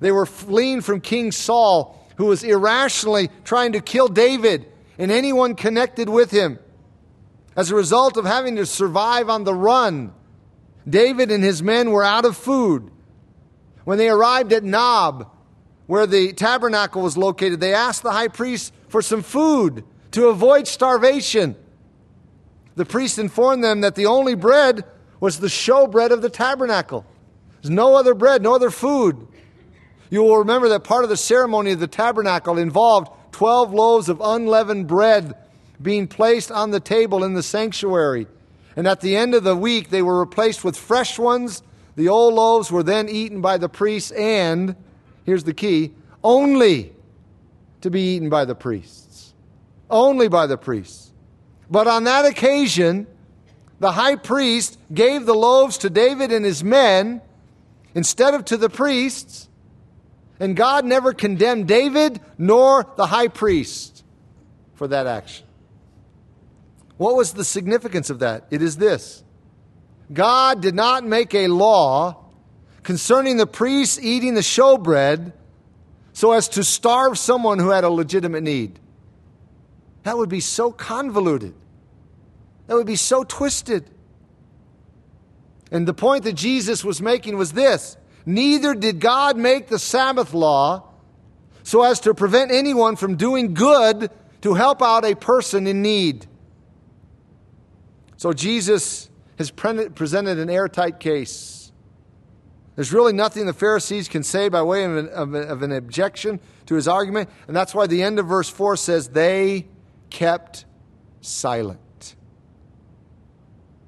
They 0.00 0.10
were 0.10 0.24
fleeing 0.24 0.80
from 0.80 1.02
King 1.02 1.32
Saul, 1.32 2.08
who 2.16 2.24
was 2.24 2.42
irrationally 2.42 3.28
trying 3.44 3.72
to 3.72 3.82
kill 3.82 4.08
David 4.08 4.71
and 4.98 5.10
anyone 5.10 5.54
connected 5.54 6.08
with 6.08 6.30
him. 6.30 6.58
As 7.56 7.70
a 7.70 7.74
result 7.74 8.16
of 8.16 8.24
having 8.24 8.56
to 8.56 8.66
survive 8.66 9.28
on 9.28 9.44
the 9.44 9.54
run, 9.54 10.12
David 10.88 11.30
and 11.30 11.44
his 11.44 11.62
men 11.62 11.90
were 11.90 12.04
out 12.04 12.24
of 12.24 12.36
food. 12.36 12.90
When 13.84 13.98
they 13.98 14.08
arrived 14.08 14.52
at 14.52 14.64
Nob, 14.64 15.30
where 15.86 16.06
the 16.06 16.32
tabernacle 16.32 17.02
was 17.02 17.16
located, 17.16 17.60
they 17.60 17.74
asked 17.74 18.02
the 18.02 18.12
high 18.12 18.28
priest 18.28 18.72
for 18.88 19.02
some 19.02 19.22
food 19.22 19.84
to 20.12 20.28
avoid 20.28 20.66
starvation. 20.66 21.56
The 22.76 22.84
priest 22.86 23.18
informed 23.18 23.62
them 23.62 23.82
that 23.82 23.94
the 23.94 24.06
only 24.06 24.34
bread 24.34 24.84
was 25.20 25.38
the 25.38 25.48
showbread 25.48 26.10
of 26.10 26.22
the 26.22 26.30
tabernacle. 26.30 27.04
There's 27.60 27.70
no 27.70 27.94
other 27.96 28.14
bread, 28.14 28.42
no 28.42 28.54
other 28.54 28.70
food. 28.70 29.28
You 30.10 30.22
will 30.22 30.38
remember 30.38 30.68
that 30.70 30.84
part 30.84 31.04
of 31.04 31.10
the 31.10 31.16
ceremony 31.16 31.72
of 31.72 31.80
the 31.80 31.86
tabernacle 31.86 32.58
involved 32.58 33.10
12 33.32 33.72
loaves 33.72 34.08
of 34.08 34.20
unleavened 34.20 34.86
bread 34.86 35.34
being 35.80 36.06
placed 36.06 36.52
on 36.52 36.70
the 36.70 36.80
table 36.80 37.24
in 37.24 37.34
the 37.34 37.42
sanctuary. 37.42 38.26
And 38.76 38.86
at 38.86 39.00
the 39.00 39.16
end 39.16 39.34
of 39.34 39.44
the 39.44 39.56
week, 39.56 39.90
they 39.90 40.02
were 40.02 40.20
replaced 40.20 40.64
with 40.64 40.76
fresh 40.76 41.18
ones. 41.18 41.62
The 41.96 42.08
old 42.08 42.34
loaves 42.34 42.70
were 42.70 42.82
then 42.82 43.08
eaten 43.08 43.40
by 43.40 43.58
the 43.58 43.68
priests, 43.68 44.10
and 44.12 44.76
here's 45.24 45.44
the 45.44 45.52
key 45.52 45.92
only 46.24 46.92
to 47.80 47.90
be 47.90 48.14
eaten 48.14 48.30
by 48.30 48.44
the 48.44 48.54
priests. 48.54 49.34
Only 49.90 50.28
by 50.28 50.46
the 50.46 50.56
priests. 50.56 51.12
But 51.70 51.86
on 51.86 52.04
that 52.04 52.24
occasion, 52.24 53.06
the 53.80 53.92
high 53.92 54.16
priest 54.16 54.78
gave 54.92 55.26
the 55.26 55.34
loaves 55.34 55.78
to 55.78 55.90
David 55.90 56.32
and 56.32 56.44
his 56.44 56.62
men 56.62 57.20
instead 57.94 58.34
of 58.34 58.44
to 58.46 58.56
the 58.56 58.70
priests. 58.70 59.48
And 60.42 60.56
God 60.56 60.84
never 60.84 61.12
condemned 61.12 61.68
David 61.68 62.20
nor 62.36 62.84
the 62.96 63.06
high 63.06 63.28
priest 63.28 64.02
for 64.74 64.88
that 64.88 65.06
action. 65.06 65.46
What 66.96 67.14
was 67.14 67.34
the 67.34 67.44
significance 67.44 68.10
of 68.10 68.18
that? 68.18 68.48
It 68.50 68.60
is 68.60 68.76
this 68.76 69.22
God 70.12 70.60
did 70.60 70.74
not 70.74 71.04
make 71.04 71.32
a 71.32 71.46
law 71.46 72.24
concerning 72.82 73.36
the 73.36 73.46
priests 73.46 74.00
eating 74.02 74.34
the 74.34 74.40
showbread 74.40 75.32
so 76.12 76.32
as 76.32 76.48
to 76.48 76.64
starve 76.64 77.18
someone 77.18 77.60
who 77.60 77.70
had 77.70 77.84
a 77.84 77.88
legitimate 77.88 78.42
need. 78.42 78.80
That 80.02 80.18
would 80.18 80.28
be 80.28 80.40
so 80.40 80.72
convoluted. 80.72 81.54
That 82.66 82.74
would 82.74 82.88
be 82.88 82.96
so 82.96 83.22
twisted. 83.22 83.88
And 85.70 85.86
the 85.86 85.94
point 85.94 86.24
that 86.24 86.32
Jesus 86.32 86.84
was 86.84 87.00
making 87.00 87.36
was 87.36 87.52
this 87.52 87.96
Neither 88.24 88.74
did 88.74 89.00
God 89.00 89.36
make 89.36 89.68
the 89.68 89.78
Sabbath 89.78 90.32
law 90.34 90.88
so 91.62 91.82
as 91.82 92.00
to 92.00 92.14
prevent 92.14 92.50
anyone 92.50 92.96
from 92.96 93.16
doing 93.16 93.54
good 93.54 94.10
to 94.42 94.54
help 94.54 94.82
out 94.82 95.04
a 95.04 95.14
person 95.14 95.66
in 95.66 95.82
need. 95.82 96.26
So 98.16 98.32
Jesus 98.32 99.10
has 99.38 99.50
presented 99.50 100.38
an 100.38 100.50
airtight 100.50 101.00
case. 101.00 101.72
There's 102.76 102.92
really 102.92 103.12
nothing 103.12 103.46
the 103.46 103.52
Pharisees 103.52 104.08
can 104.08 104.22
say 104.22 104.48
by 104.48 104.62
way 104.62 104.84
of 104.84 104.96
an, 104.96 105.08
of, 105.08 105.34
of 105.34 105.62
an 105.62 105.72
objection 105.72 106.40
to 106.66 106.74
his 106.74 106.88
argument, 106.88 107.28
and 107.46 107.56
that's 107.56 107.74
why 107.74 107.86
the 107.86 108.02
end 108.02 108.18
of 108.18 108.26
verse 108.26 108.48
4 108.48 108.76
says, 108.76 109.08
They 109.08 109.66
kept 110.10 110.64
silent. 111.20 112.14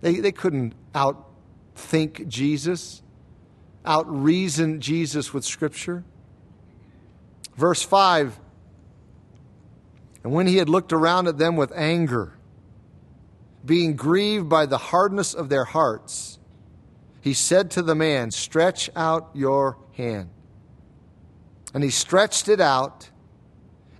They, 0.00 0.16
they 0.16 0.32
couldn't 0.32 0.74
outthink 0.94 2.28
Jesus, 2.28 3.02
outreason 3.84 4.78
Jesus 4.78 5.32
with 5.32 5.44
Scripture. 5.44 6.04
Verse 7.56 7.82
5 7.82 8.38
And 10.22 10.32
when 10.32 10.46
he 10.46 10.56
had 10.56 10.68
looked 10.68 10.92
around 10.92 11.28
at 11.28 11.38
them 11.38 11.56
with 11.56 11.72
anger, 11.74 12.32
being 13.64 13.96
grieved 13.96 14.48
by 14.48 14.66
the 14.66 14.78
hardness 14.78 15.34
of 15.34 15.48
their 15.48 15.64
hearts, 15.64 16.38
he 17.20 17.32
said 17.32 17.70
to 17.72 17.82
the 17.82 17.94
man, 17.94 18.30
Stretch 18.30 18.90
out 18.94 19.30
your 19.34 19.78
hand. 19.92 20.30
And 21.72 21.82
he 21.82 21.90
stretched 21.90 22.48
it 22.48 22.60
out, 22.60 23.10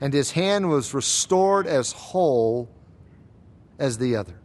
and 0.01 0.12
his 0.12 0.33
hand 0.33 0.68
was 0.68 0.92
restored 0.92 1.66
as 1.66 1.92
whole 1.92 2.68
as 3.79 3.99
the 3.99 4.16
other. 4.16 4.38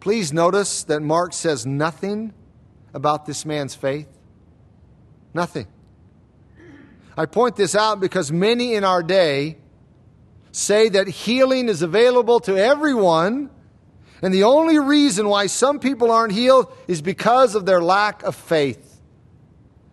Please 0.00 0.32
notice 0.32 0.84
that 0.84 1.00
Mark 1.00 1.32
says 1.32 1.64
nothing 1.64 2.34
about 2.94 3.26
this 3.26 3.44
man's 3.44 3.74
faith. 3.74 4.08
Nothing. 5.34 5.66
I 7.16 7.26
point 7.26 7.56
this 7.56 7.74
out 7.74 8.00
because 8.00 8.32
many 8.32 8.74
in 8.74 8.84
our 8.84 9.02
day 9.02 9.58
say 10.52 10.88
that 10.88 11.08
healing 11.08 11.68
is 11.68 11.82
available 11.82 12.40
to 12.40 12.56
everyone, 12.56 13.50
and 14.22 14.32
the 14.32 14.44
only 14.44 14.78
reason 14.78 15.28
why 15.28 15.46
some 15.46 15.80
people 15.80 16.10
aren't 16.10 16.32
healed 16.32 16.72
is 16.88 17.02
because 17.02 17.54
of 17.54 17.66
their 17.66 17.82
lack 17.82 18.22
of 18.22 18.34
faith. 18.34 19.00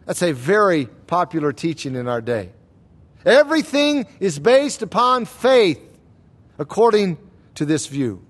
That's 0.06 0.22
a 0.22 0.32
very 0.32 0.86
popular 0.86 1.52
teaching 1.52 1.96
in 1.96 2.08
our 2.08 2.22
day. 2.22 2.52
Everything 3.26 4.08
is 4.20 4.40
based 4.40 4.82
upon 4.82 5.26
faith, 5.26 5.80
according 6.58 7.18
to 7.56 7.66
this 7.66 7.88
view. 7.88 8.26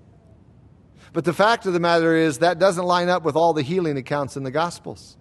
But 1.12 1.24
the 1.24 1.32
fact 1.32 1.66
of 1.66 1.72
the 1.72 1.80
matter 1.80 2.16
is, 2.16 2.38
that 2.38 2.58
doesn't 2.58 2.84
line 2.84 3.08
up 3.08 3.22
with 3.22 3.36
all 3.36 3.52
the 3.52 3.62
healing 3.62 3.96
accounts 3.98 4.36
in 4.36 4.44
the 4.44 4.50
Gospels. 4.50 5.16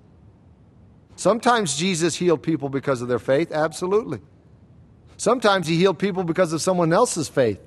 Sometimes 1.16 1.76
Jesus 1.76 2.16
healed 2.16 2.42
people 2.42 2.70
because 2.70 3.02
of 3.02 3.08
their 3.08 3.20
faith, 3.20 3.52
absolutely. 3.52 4.22
Sometimes 5.18 5.68
he 5.68 5.76
healed 5.76 6.00
people 6.00 6.24
because 6.24 6.54
of 6.54 6.62
someone 6.62 6.94
else's 6.94 7.28
faith. 7.28 7.60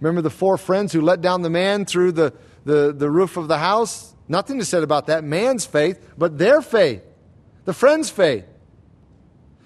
Remember 0.00 0.20
the 0.20 0.30
four 0.30 0.58
friends 0.58 0.92
who 0.92 1.00
let 1.00 1.20
down 1.20 1.42
the 1.42 1.50
man 1.50 1.84
through 1.84 2.12
the, 2.12 2.34
the, 2.64 2.92
the 2.92 3.10
roof 3.10 3.36
of 3.36 3.48
the 3.48 3.58
house? 3.58 4.14
Nothing 4.28 4.58
is 4.58 4.68
said 4.68 4.82
about 4.82 5.06
that 5.06 5.22
man's 5.24 5.64
faith, 5.64 5.98
but 6.18 6.38
their 6.38 6.60
faith, 6.60 7.02
the 7.64 7.72
friend's 7.72 8.10
faith. 8.10 8.44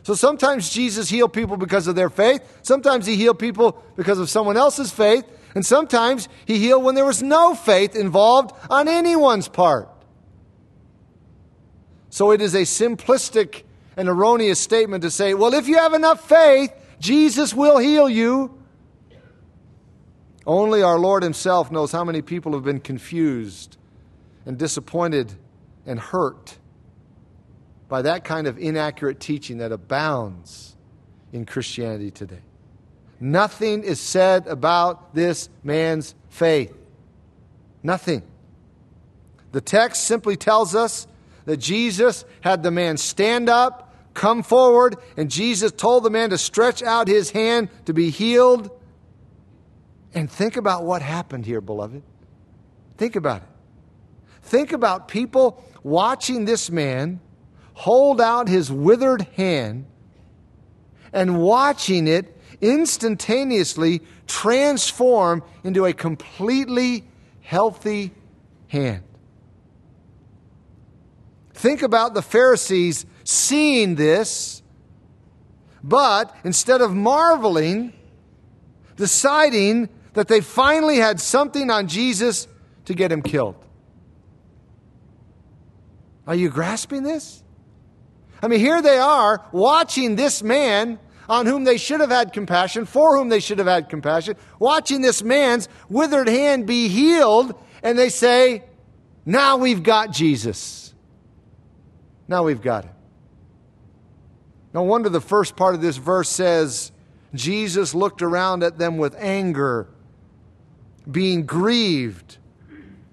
So 0.02 0.14
sometimes 0.14 0.70
Jesus 0.70 1.08
healed 1.08 1.32
people 1.32 1.56
because 1.56 1.86
of 1.86 1.94
their 1.94 2.08
faith. 2.08 2.40
Sometimes 2.62 3.04
he 3.04 3.16
healed 3.16 3.38
people 3.38 3.82
because 3.96 4.18
of 4.18 4.30
someone 4.30 4.56
else's 4.56 4.90
faith. 4.90 5.24
And 5.58 5.66
sometimes 5.66 6.28
he 6.46 6.60
healed 6.60 6.84
when 6.84 6.94
there 6.94 7.04
was 7.04 7.20
no 7.20 7.52
faith 7.52 7.96
involved 7.96 8.54
on 8.70 8.86
anyone's 8.86 9.48
part. 9.48 9.88
So 12.10 12.30
it 12.30 12.40
is 12.40 12.54
a 12.54 12.60
simplistic 12.60 13.64
and 13.96 14.08
erroneous 14.08 14.60
statement 14.60 15.02
to 15.02 15.10
say, 15.10 15.34
well, 15.34 15.54
if 15.54 15.66
you 15.66 15.78
have 15.78 15.94
enough 15.94 16.28
faith, 16.28 16.72
Jesus 17.00 17.52
will 17.52 17.78
heal 17.78 18.08
you. 18.08 18.56
Only 20.46 20.80
our 20.80 20.96
Lord 20.96 21.24
Himself 21.24 21.72
knows 21.72 21.90
how 21.90 22.04
many 22.04 22.22
people 22.22 22.52
have 22.52 22.62
been 22.62 22.78
confused 22.78 23.78
and 24.46 24.56
disappointed 24.56 25.34
and 25.86 25.98
hurt 25.98 26.56
by 27.88 28.02
that 28.02 28.22
kind 28.22 28.46
of 28.46 28.58
inaccurate 28.58 29.18
teaching 29.18 29.58
that 29.58 29.72
abounds 29.72 30.76
in 31.32 31.46
Christianity 31.46 32.12
today. 32.12 32.42
Nothing 33.20 33.82
is 33.82 34.00
said 34.00 34.46
about 34.46 35.14
this 35.14 35.48
man's 35.62 36.14
faith. 36.28 36.74
Nothing. 37.82 38.22
The 39.52 39.60
text 39.60 40.04
simply 40.04 40.36
tells 40.36 40.74
us 40.74 41.06
that 41.46 41.56
Jesus 41.56 42.24
had 42.42 42.62
the 42.62 42.70
man 42.70 42.96
stand 42.96 43.48
up 43.48 43.88
come 44.18 44.42
forward, 44.42 44.96
and 45.16 45.30
Jesus 45.30 45.70
told 45.70 46.02
the 46.02 46.10
man 46.10 46.30
to 46.30 46.38
stretch 46.38 46.82
out 46.82 47.06
his 47.06 47.30
hand 47.30 47.68
to 47.86 47.94
be 47.94 48.10
healed. 48.10 48.70
And 50.12 50.30
think 50.30 50.56
about 50.56 50.84
what 50.84 51.02
happened 51.02 51.46
here, 51.46 51.60
beloved. 51.60 52.02
Think 52.96 53.14
about 53.14 53.42
it. 53.42 53.48
Think 54.42 54.72
about 54.72 55.06
people 55.06 55.62
watching 55.84 56.46
this 56.46 56.70
man 56.70 57.20
hold 57.74 58.20
out 58.20 58.48
his 58.48 58.72
withered 58.72 59.22
hand 59.36 59.86
and 61.12 61.38
watching 61.40 62.08
it 62.08 62.36
instantaneously 62.60 64.02
transform 64.26 65.42
into 65.64 65.84
a 65.84 65.92
completely 65.92 67.04
healthy 67.40 68.12
hand. 68.68 69.02
Think 71.54 71.82
about 71.82 72.14
the 72.14 72.22
Pharisees 72.22 73.06
seeing 73.24 73.94
this, 73.96 74.62
but 75.82 76.34
instead 76.44 76.80
of 76.80 76.94
marveling, 76.94 77.92
deciding 78.96 79.88
that 80.14 80.28
they 80.28 80.40
finally 80.40 80.96
had 80.98 81.20
something 81.20 81.70
on 81.70 81.88
Jesus 81.88 82.48
to 82.84 82.94
get 82.94 83.10
him 83.10 83.22
killed. 83.22 83.56
Are 86.26 86.34
you 86.34 86.48
grasping 86.50 87.02
this? 87.02 87.42
I 88.42 88.48
mean, 88.48 88.60
here 88.60 88.82
they 88.82 88.98
are 88.98 89.44
watching 89.50 90.16
this 90.16 90.42
man 90.42 90.98
on 91.28 91.46
whom 91.46 91.64
they 91.64 91.76
should 91.76 92.00
have 92.00 92.10
had 92.10 92.32
compassion, 92.32 92.86
for 92.86 93.16
whom 93.16 93.28
they 93.28 93.40
should 93.40 93.58
have 93.58 93.66
had 93.66 93.88
compassion, 93.88 94.36
watching 94.58 95.02
this 95.02 95.22
man's 95.22 95.68
withered 95.88 96.28
hand 96.28 96.66
be 96.66 96.88
healed, 96.88 97.54
and 97.82 97.98
they 97.98 98.08
say, 98.08 98.64
Now 99.26 99.56
we've 99.58 99.82
got 99.82 100.10
Jesus. 100.10 100.94
Now 102.26 102.44
we've 102.44 102.62
got 102.62 102.84
him. 102.84 102.92
No 104.72 104.82
wonder 104.82 105.08
the 105.08 105.20
first 105.20 105.56
part 105.56 105.74
of 105.74 105.80
this 105.80 105.96
verse 105.96 106.28
says, 106.28 106.92
Jesus 107.34 107.94
looked 107.94 108.22
around 108.22 108.62
at 108.62 108.78
them 108.78 108.96
with 108.96 109.14
anger, 109.18 109.88
being 111.10 111.46
grieved 111.46 112.38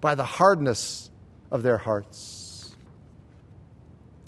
by 0.01 0.15
the 0.15 0.25
hardness 0.25 1.09
of 1.51 1.63
their 1.63 1.77
hearts. 1.77 2.75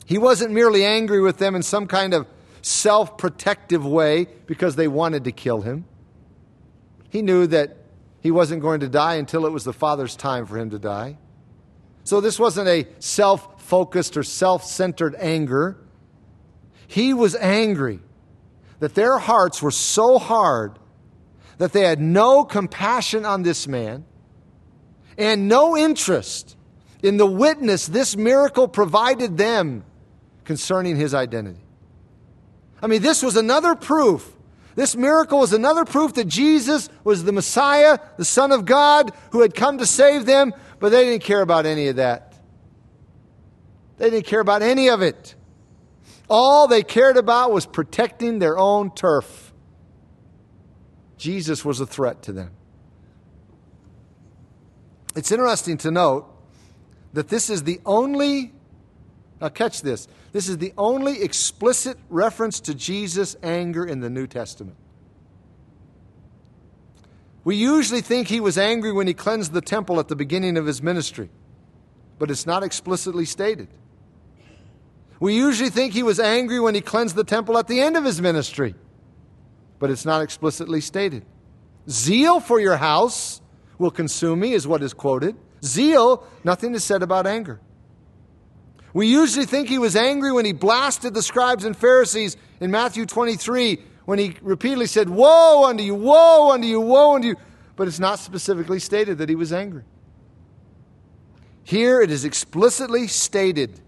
He 0.06 0.18
wasn't 0.18 0.52
merely 0.52 0.86
angry 0.86 1.22
with 1.22 1.38
them 1.38 1.54
in 1.54 1.64
some 1.64 1.86
kind 1.86 2.14
of 2.14 2.28
self 2.68 3.18
protective 3.18 3.86
way 3.86 4.28
because 4.46 4.76
they 4.76 4.88
wanted 4.88 5.24
to 5.24 5.32
kill 5.32 5.62
him. 5.62 5.86
He 7.10 7.22
knew 7.22 7.48
that 7.48 7.78
he 8.20 8.32
wasn't 8.32 8.62
going 8.62 8.82
to 8.82 8.90
die 8.90 9.16
until 9.16 9.46
it 9.46 9.52
was 9.52 9.64
the 9.64 9.74
Father's 9.74 10.16
time 10.16 10.46
for 10.46 10.58
him 10.58 10.70
to 10.72 10.80
die. 10.80 11.18
So 12.04 12.22
this 12.22 12.40
wasn't 12.40 12.68
a 12.68 12.88
self 13.00 13.62
focused 13.62 14.18
or 14.18 14.24
self 14.24 14.64
centered 14.64 15.16
anger. 15.18 15.78
He 16.88 17.14
was 17.14 17.36
angry 17.36 18.00
that 18.80 18.96
their 18.96 19.18
hearts 19.18 19.62
were 19.62 19.72
so 19.72 20.18
hard 20.18 20.80
that 21.58 21.74
they 21.74 21.82
had 21.82 22.00
no 22.00 22.44
compassion 22.44 23.26
on 23.26 23.44
this 23.44 23.68
man 23.68 24.06
and 25.18 25.48
no 25.48 25.76
interest 25.76 26.56
in 27.02 27.18
the 27.18 27.26
witness 27.26 27.88
this 27.88 28.16
miracle 28.16 28.68
provided 28.68 29.38
them 29.38 29.84
concerning 30.46 30.96
his 30.96 31.14
identity. 31.14 31.67
I 32.82 32.88
mean, 32.88 33.02
this 33.02 33.24
was 33.24 33.36
another 33.36 33.76
proof. 33.76 34.34
This 34.76 34.96
miracle 34.96 35.40
was 35.40 35.54
another 35.54 35.86
proof 35.86 36.14
that 36.14 36.28
Jesus 36.28 36.90
was 37.04 37.24
the 37.24 37.32
Messiah, 37.32 37.98
the 38.18 38.26
Son 38.26 38.52
of 38.52 38.66
God, 38.66 39.12
who 39.32 39.42
had 39.42 39.56
come 39.56 39.80
to 39.80 39.86
save 39.88 40.26
them, 40.26 40.54
but 40.80 40.90
they 40.90 41.04
didn't 41.06 41.24
care 41.24 41.42
about 41.42 41.66
any 41.66 41.88
of 41.88 41.96
that. 41.96 42.36
They 43.98 44.12
didn't 44.12 44.28
care 44.28 44.40
about 44.40 44.62
any 44.62 44.90
of 44.90 45.02
it. 45.02 45.34
All 46.30 46.68
they 46.68 46.84
cared 46.84 47.18
about 47.18 47.52
was 47.52 47.66
protecting 47.66 48.38
their 48.40 48.58
own 48.58 48.94
turf. 48.94 49.54
Jesus 51.18 51.66
was 51.66 51.80
a 51.80 51.86
threat 51.88 52.22
to 52.24 52.32
them. 52.32 52.52
It's 55.16 55.32
interesting 55.32 55.78
to 55.80 55.90
note 55.90 56.32
that 57.14 57.30
this 57.30 57.50
is 57.50 57.64
the 57.64 57.80
only, 57.86 58.54
now 59.42 59.50
catch 59.50 59.82
this, 59.82 60.08
this 60.38 60.50
is 60.50 60.60
the 60.60 60.72
only 60.78 61.24
explicit 61.24 61.98
reference 62.10 62.60
to 62.60 62.76
Jesus' 62.76 63.36
anger 63.42 63.84
in 63.84 64.02
the 64.02 64.10
New 64.12 64.28
Testament. 64.28 64.78
We 67.44 67.56
usually 67.56 68.02
think 68.02 68.28
he 68.28 68.40
was 68.40 68.56
angry 68.56 68.92
when 68.92 69.08
he 69.08 69.16
cleansed 69.16 69.52
the 69.52 69.62
temple 69.62 70.00
at 70.00 70.10
the 70.10 70.16
beginning 70.16 70.56
of 70.56 70.68
his 70.68 70.80
ministry, 70.84 71.32
but 72.20 72.30
it's 72.30 72.46
not 72.46 72.62
explicitly 72.62 73.26
stated. 73.26 73.68
We 75.20 75.36
usually 75.36 75.72
think 75.72 75.94
he 75.94 76.04
was 76.04 76.20
angry 76.20 76.60
when 76.60 76.76
he 76.76 76.82
cleansed 76.82 77.16
the 77.16 77.24
temple 77.24 77.58
at 77.58 77.68
the 77.68 77.82
end 77.82 77.98
of 77.98 78.04
his 78.04 78.22
ministry, 78.22 78.76
but 79.80 79.90
it's 79.90 80.06
not 80.06 80.22
explicitly 80.22 80.82
stated. 80.82 81.26
Zeal 81.90 82.40
for 82.40 82.60
your 82.60 82.78
house 82.78 83.42
will 83.80 83.90
consume 83.90 84.42
me, 84.42 84.54
is 84.54 84.68
what 84.68 84.84
is 84.84 84.94
quoted. 84.94 85.36
Zeal, 85.64 86.28
nothing 86.44 86.76
is 86.76 86.84
said 86.84 87.02
about 87.02 87.26
anger. 87.26 87.60
We 88.98 89.06
usually 89.06 89.46
think 89.46 89.70
he 89.70 89.78
was 89.78 89.96
angry 89.96 90.32
when 90.32 90.44
he 90.44 90.54
blasted 90.54 91.14
the 91.14 91.22
scribes 91.22 91.66
and 91.66 91.78
Pharisees 91.78 92.36
in 92.60 92.72
Matthew 92.72 93.06
23, 93.06 93.78
when 94.06 94.18
he 94.18 94.36
repeatedly 94.42 94.88
said, 94.88 95.08
Woe 95.08 95.66
unto 95.66 95.84
you, 95.84 95.94
woe 95.94 96.52
unto 96.52 96.68
you, 96.68 96.82
woe 96.82 97.14
unto 97.14 97.28
you. 97.28 97.36
But 97.76 97.88
it's 97.88 98.00
not 98.00 98.18
specifically 98.18 98.80
stated 98.80 99.20
that 99.20 99.30
he 99.30 99.36
was 99.36 99.54
angry. 99.54 99.84
Here 101.64 102.02
it 102.02 102.10
is 102.10 102.26
explicitly 102.26 103.06
stated 103.06 103.80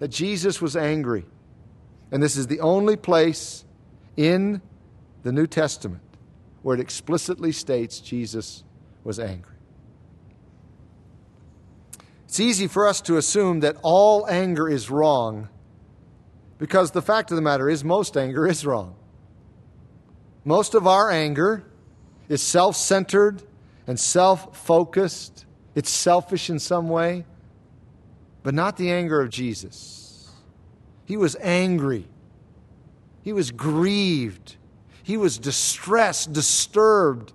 that 0.00 0.08
Jesus 0.08 0.60
was 0.60 0.74
angry. 0.74 1.24
And 2.10 2.20
this 2.20 2.36
is 2.36 2.48
the 2.48 2.58
only 2.58 2.96
place 2.96 3.64
in 4.16 4.60
the 5.22 5.30
New 5.30 5.46
Testament 5.46 6.02
where 6.62 6.74
it 6.74 6.80
explicitly 6.80 7.52
states 7.52 8.00
Jesus 8.00 8.64
was 9.04 9.20
angry. 9.20 9.57
It's 12.28 12.38
easy 12.38 12.68
for 12.68 12.86
us 12.86 13.00
to 13.02 13.16
assume 13.16 13.60
that 13.60 13.76
all 13.82 14.26
anger 14.28 14.68
is 14.68 14.90
wrong 14.90 15.48
because 16.58 16.92
the 16.92 17.02
fact 17.02 17.30
of 17.30 17.36
the 17.36 17.42
matter 17.42 17.68
is, 17.68 17.82
most 17.82 18.16
anger 18.16 18.46
is 18.46 18.64
wrong. 18.64 18.94
Most 20.44 20.74
of 20.74 20.86
our 20.86 21.10
anger 21.10 21.64
is 22.28 22.42
self 22.42 22.76
centered 22.76 23.42
and 23.86 23.98
self 23.98 24.56
focused, 24.56 25.46
it's 25.74 25.90
selfish 25.90 26.48
in 26.48 26.58
some 26.58 26.88
way 26.88 27.24
but 28.42 28.54
not 28.54 28.76
the 28.78 28.90
anger 28.90 29.20
of 29.20 29.30
Jesus. 29.30 30.30
He 31.04 31.16
was 31.16 31.36
angry, 31.40 32.06
he 33.22 33.32
was 33.32 33.50
grieved, 33.50 34.56
he 35.02 35.16
was 35.16 35.38
distressed, 35.38 36.32
disturbed 36.32 37.32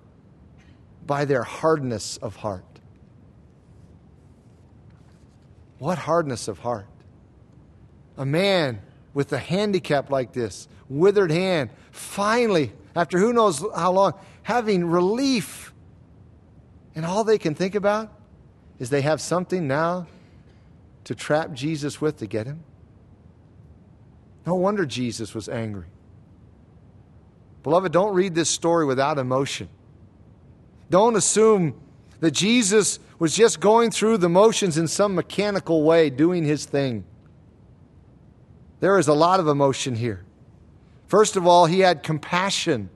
by 1.06 1.26
their 1.26 1.44
hardness 1.44 2.18
of 2.18 2.38
heart. 2.38 2.73
What 5.84 5.98
hardness 5.98 6.48
of 6.48 6.60
heart? 6.60 6.88
A 8.16 8.26
man 8.26 8.82
with 9.14 9.34
a 9.34 9.38
handicap 9.38 10.10
like 10.10 10.32
this, 10.32 10.70
withered 10.88 11.30
hand, 11.30 11.72
finally, 11.92 12.72
after 12.96 13.20
who 13.20 13.34
knows 13.34 13.62
how 13.76 13.92
long, 13.92 14.14
having 14.44 14.86
relief. 14.86 15.74
And 16.96 17.06
all 17.06 17.26
they 17.26 17.38
can 17.38 17.54
think 17.54 17.76
about 17.76 18.14
is 18.80 18.92
they 18.92 19.02
have 19.02 19.20
something 19.20 19.68
now 19.68 20.08
to 21.04 21.16
trap 21.16 21.52
Jesus 21.52 22.00
with 22.00 22.16
to 22.20 22.28
get 22.28 22.46
him? 22.46 22.64
No 24.48 24.56
wonder 24.56 24.86
Jesus 24.86 25.36
was 25.36 25.50
angry. 25.50 25.88
Beloved, 27.62 27.92
don't 27.92 28.14
read 28.14 28.36
this 28.36 28.50
story 28.50 28.86
without 28.86 29.18
emotion. 29.18 29.68
Don't 30.90 31.18
assume 31.18 31.78
that 32.24 32.32
Jesus 32.32 33.00
was 33.20 33.36
just 33.36 33.60
going 33.60 33.92
through 33.92 34.18
the 34.18 34.30
motions 34.30 34.78
in 34.78 34.88
some 34.88 35.14
mechanical 35.14 35.84
way, 35.84 36.10
doing 36.10 36.46
his 36.46 36.64
thing. 36.64 37.04
There 38.80 38.98
is 38.98 39.10
a 39.10 39.14
lot 39.14 39.42
of 39.42 39.50
emotion 39.50 39.94
here. 39.94 40.24
First 41.08 41.36
of 41.36 41.46
all, 41.46 41.66
he 41.66 41.82
had 41.82 42.02
compassion 42.02 42.90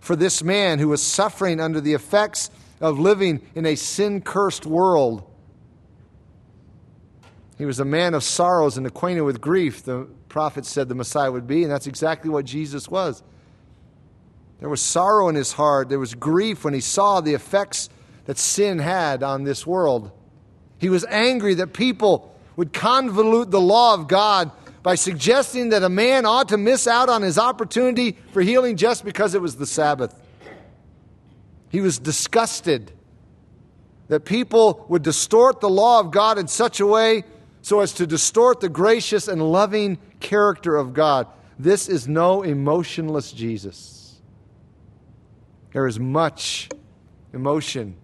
for 0.00 0.16
this 0.16 0.42
man 0.42 0.80
who 0.80 0.88
was 0.88 1.00
suffering 1.00 1.60
under 1.60 1.80
the 1.80 1.94
effects 1.94 2.50
of 2.80 2.98
living 2.98 3.46
in 3.54 3.66
a 3.66 3.76
sin 3.76 4.20
cursed 4.20 4.66
world. 4.66 5.30
He 7.58 7.64
was 7.64 7.78
a 7.78 7.84
man 7.84 8.14
of 8.14 8.24
sorrows 8.24 8.76
and 8.76 8.84
acquainted 8.84 9.22
with 9.22 9.40
grief, 9.40 9.84
the 9.84 10.08
prophet 10.28 10.66
said 10.66 10.88
the 10.88 10.96
Messiah 10.96 11.30
would 11.30 11.46
be, 11.46 11.62
and 11.62 11.70
that's 11.70 11.86
exactly 11.86 12.30
what 12.30 12.46
Jesus 12.46 12.88
was. 12.88 13.22
There 14.58 14.68
was 14.68 14.82
sorrow 14.82 15.28
in 15.28 15.36
his 15.36 15.52
heart, 15.52 15.88
there 15.88 16.00
was 16.00 16.16
grief 16.16 16.64
when 16.64 16.74
he 16.74 16.80
saw 16.80 17.20
the 17.20 17.34
effects 17.34 17.88
that 18.24 18.38
sin 18.38 18.78
had 18.78 19.22
on 19.22 19.44
this 19.44 19.66
world. 19.66 20.10
He 20.78 20.88
was 20.88 21.04
angry 21.06 21.54
that 21.54 21.72
people 21.72 22.34
would 22.56 22.72
convolute 22.72 23.50
the 23.50 23.60
law 23.60 23.94
of 23.94 24.08
God 24.08 24.50
by 24.82 24.96
suggesting 24.96 25.70
that 25.70 25.82
a 25.82 25.88
man 25.88 26.26
ought 26.26 26.48
to 26.48 26.56
miss 26.56 26.86
out 26.86 27.08
on 27.08 27.22
his 27.22 27.38
opportunity 27.38 28.16
for 28.32 28.42
healing 28.42 28.76
just 28.76 29.04
because 29.04 29.34
it 29.34 29.40
was 29.40 29.56
the 29.56 29.66
Sabbath. 29.66 30.14
He 31.68 31.80
was 31.80 31.98
disgusted 31.98 32.92
that 34.08 34.24
people 34.24 34.84
would 34.88 35.02
distort 35.02 35.60
the 35.60 35.70
law 35.70 36.00
of 36.00 36.10
God 36.10 36.36
in 36.36 36.48
such 36.48 36.80
a 36.80 36.86
way 36.86 37.24
so 37.62 37.80
as 37.80 37.92
to 37.94 38.06
distort 38.06 38.60
the 38.60 38.68
gracious 38.68 39.28
and 39.28 39.40
loving 39.40 39.98
character 40.20 40.76
of 40.76 40.92
God. 40.92 41.28
This 41.58 41.88
is 41.88 42.08
no 42.08 42.42
emotionless 42.42 43.32
Jesus. 43.32 44.20
There 45.72 45.86
is 45.86 45.98
much 45.98 46.68
emotion 47.32 47.96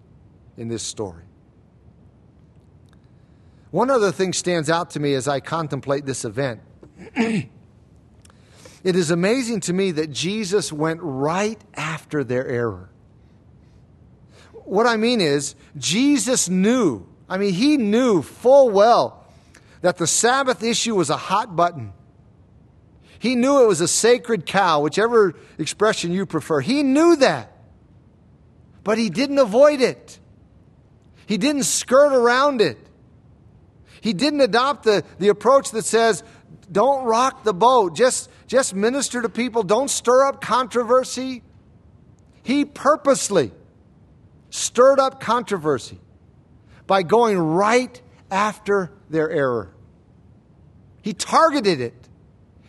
in 0.59 0.67
this 0.67 0.83
story. 0.83 1.23
One 3.71 3.89
other 3.89 4.11
thing 4.11 4.33
stands 4.33 4.69
out 4.69 4.91
to 4.91 4.99
me 4.99 5.13
as 5.13 5.27
I 5.27 5.39
contemplate 5.39 6.05
this 6.05 6.25
event. 6.25 6.61
it 7.15 7.49
is 8.83 9.09
amazing 9.09 9.61
to 9.61 9.73
me 9.73 9.91
that 9.91 10.11
Jesus 10.11 10.73
went 10.73 10.99
right 11.01 11.59
after 11.75 12.23
their 12.23 12.45
error. 12.47 12.89
What 14.65 14.85
I 14.85 14.97
mean 14.97 15.21
is, 15.21 15.55
Jesus 15.77 16.49
knew, 16.49 17.07
I 17.29 17.37
mean, 17.37 17.53
he 17.53 17.77
knew 17.77 18.21
full 18.21 18.69
well 18.69 19.25
that 19.81 19.97
the 19.97 20.07
Sabbath 20.07 20.61
issue 20.61 20.95
was 20.95 21.09
a 21.09 21.17
hot 21.17 21.55
button. 21.55 21.93
He 23.17 23.35
knew 23.35 23.63
it 23.63 23.67
was 23.67 23.81
a 23.81 23.87
sacred 23.87 24.45
cow, 24.45 24.81
whichever 24.81 25.35
expression 25.57 26.11
you 26.11 26.25
prefer. 26.25 26.59
He 26.59 26.83
knew 26.83 27.15
that. 27.17 27.53
But 28.83 28.97
he 28.97 29.09
didn't 29.09 29.39
avoid 29.39 29.81
it. 29.81 30.18
He 31.29 31.37
didn't 31.37 31.65
skirt 31.65 32.11
around 32.11 32.59
it. 32.59 32.79
He 34.01 34.13
didn't 34.13 34.41
adopt 34.41 34.81
the, 34.81 35.03
the 35.19 35.27
approach 35.27 35.69
that 35.71 35.85
says, 35.85 36.23
don't 36.71 37.05
rock 37.05 37.43
the 37.43 37.53
boat. 37.53 37.95
Just, 37.95 38.31
just 38.47 38.73
minister 38.73 39.21
to 39.21 39.29
people. 39.29 39.61
Don't 39.61 39.91
stir 39.91 40.25
up 40.25 40.41
controversy. 40.41 41.43
He 42.41 42.65
purposely 42.65 43.51
stirred 44.49 44.99
up 44.99 45.19
controversy 45.19 45.99
by 46.87 47.03
going 47.03 47.37
right 47.37 48.01
after 48.31 48.91
their 49.11 49.29
error. 49.29 49.71
He 51.03 51.13
targeted 51.13 51.79
it. 51.79 52.07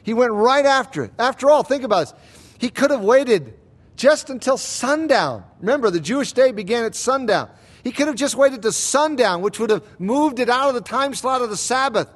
He 0.03 0.12
went 0.12 0.33
right 0.33 0.66
after 0.66 1.05
it. 1.05 1.12
After 1.18 1.49
all, 1.49 1.62
think 1.62 1.83
about 1.83 2.11
this. 2.11 2.14
He 2.59 2.68
could 2.68 2.90
have 2.90 3.01
waited 3.01 3.55
just 3.96 4.29
until 4.29 4.59
sundown. 4.59 5.44
Remember, 5.61 5.88
the 5.88 5.99
Jewish 5.99 6.35
day 6.35 6.53
began 6.53 6.85
at 6.85 6.94
sundown. 6.94 7.49
He 7.83 7.93
could 7.93 8.07
have 8.07 8.16
just 8.16 8.35
waited 8.35 8.62
to 8.62 8.73
sundown, 8.73 9.43
which 9.43 9.59
would 9.59 9.71
have 9.71 9.83
moved 10.01 10.38
it 10.38 10.51
out 10.51 10.69
of 10.69 10.75
the 10.75 10.81
time 10.81 11.14
slot 11.14 11.43
of 11.43 11.51
the 11.51 11.57
Sabbath. 11.57 12.09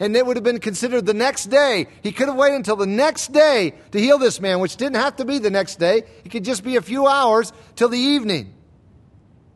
And 0.00 0.16
it 0.16 0.24
would 0.24 0.36
have 0.36 0.44
been 0.44 0.60
considered 0.60 1.06
the 1.06 1.14
next 1.14 1.46
day. 1.46 1.88
He 2.02 2.12
could 2.12 2.28
have 2.28 2.36
waited 2.36 2.56
until 2.56 2.76
the 2.76 2.86
next 2.86 3.32
day 3.32 3.74
to 3.90 3.98
heal 3.98 4.18
this 4.18 4.40
man, 4.40 4.60
which 4.60 4.76
didn't 4.76 4.96
have 4.96 5.16
to 5.16 5.24
be 5.24 5.38
the 5.38 5.50
next 5.50 5.76
day. 5.76 6.04
It 6.24 6.30
could 6.30 6.44
just 6.44 6.62
be 6.62 6.76
a 6.76 6.82
few 6.82 7.06
hours 7.06 7.52
till 7.74 7.88
the 7.88 7.98
evening. 7.98 8.54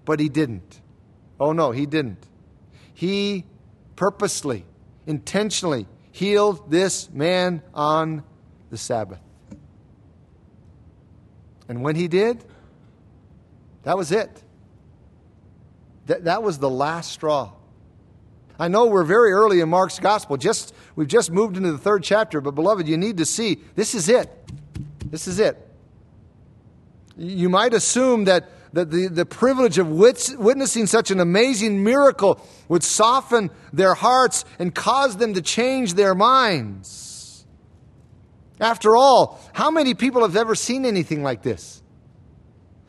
But 0.05 0.19
he 0.19 0.29
didn't. 0.29 0.81
Oh, 1.39 1.53
no, 1.53 1.71
he 1.71 1.87
didn't. 1.87 2.27
He 2.93 3.45
purposely, 3.95 4.65
intentionally 5.07 5.87
healed 6.11 6.71
this 6.71 7.09
man 7.11 7.63
on 7.73 8.25
the 8.71 8.77
Sabbath. 8.77 9.21
And 11.69 11.83
when 11.83 11.95
he 11.95 12.09
did, 12.09 12.45
that 13.85 13.97
was 13.97 14.11
it. 14.11 14.43
That, 16.07 16.25
that 16.25 16.43
was 16.43 16.59
the 16.59 16.71
last 16.71 17.13
straw. 17.13 17.53
I 18.59 18.69
know 18.69 18.87
we're 18.87 19.05
very 19.05 19.33
early 19.33 19.61
in 19.61 19.69
Mark's 19.69 19.99
gospel. 19.99 20.37
Just 20.37 20.75
we've 20.95 21.09
just 21.09 21.31
moved 21.31 21.57
into 21.57 21.73
the 21.73 21.79
third 21.79 22.03
chapter, 22.03 22.41
but 22.41 22.55
beloved, 22.55 22.87
you 22.87 22.97
need 22.97 23.19
to 23.19 23.27
see 23.27 23.59
this 23.75 23.95
is 23.95 24.09
it. 24.09 24.31
This 25.11 25.27
is 25.27 25.39
it. 25.39 25.69
You 27.17 27.49
might 27.49 27.75
assume 27.75 28.25
that, 28.25 28.49
that 28.73 28.91
the, 28.91 29.09
the 29.09 29.27
privilege 29.27 29.79
of 29.79 29.91
witnessing 29.91 30.87
such 30.87 31.11
an 31.11 31.21
amazing 31.21 31.85
miracle 31.85 32.45
would 32.69 32.83
soften 32.83 33.51
their 33.73 33.95
hearts 33.95 34.45
and 34.59 34.75
cause 34.75 35.17
them 35.17 35.35
to 35.35 35.43
change 35.43 35.95
their 35.95 36.15
minds. 36.15 37.45
After 38.61 38.97
all, 38.97 39.41
how 39.53 39.71
many 39.71 39.95
people 39.95 40.23
have 40.23 40.37
ever 40.37 40.55
seen 40.55 40.87
anything 40.87 41.23
like 41.23 41.43
this? 41.43 41.83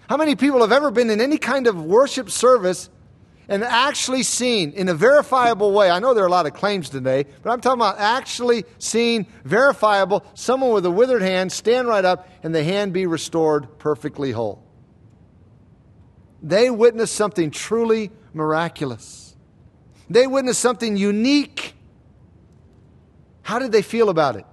How 0.07 0.17
many 0.17 0.35
people 0.35 0.61
have 0.61 0.71
ever 0.71 0.91
been 0.91 1.09
in 1.09 1.19
any 1.19 1.37
kind 1.37 1.67
of 1.67 1.83
worship 1.83 2.29
service 2.29 2.89
and 3.47 3.63
actually 3.63 4.23
seen 4.23 4.71
in 4.71 4.89
a 4.89 4.93
verifiable 4.93 5.71
way. 5.71 5.89
I 5.89 5.99
know 5.99 6.13
there 6.13 6.23
are 6.23 6.27
a 6.27 6.31
lot 6.31 6.45
of 6.45 6.53
claims 6.53 6.89
today, 6.89 7.25
but 7.41 7.51
I'm 7.51 7.61
talking 7.61 7.81
about 7.81 7.99
actually 7.99 8.65
seen, 8.77 9.27
verifiable, 9.43 10.25
someone 10.33 10.71
with 10.71 10.85
a 10.85 10.91
withered 10.91 11.21
hand 11.21 11.51
stand 11.51 11.87
right 11.87 12.05
up 12.05 12.29
and 12.43 12.53
the 12.53 12.63
hand 12.63 12.93
be 12.93 13.05
restored 13.05 13.79
perfectly 13.79 14.31
whole. 14.31 14.63
They 16.41 16.69
witnessed 16.69 17.15
something 17.15 17.51
truly 17.51 18.11
miraculous. 18.33 19.35
They 20.09 20.27
witnessed 20.27 20.59
something 20.59 20.97
unique. 20.97 21.75
How 23.43 23.59
did 23.59 23.71
they 23.71 23.81
feel 23.81 24.09
about 24.09 24.35
it? 24.35 24.45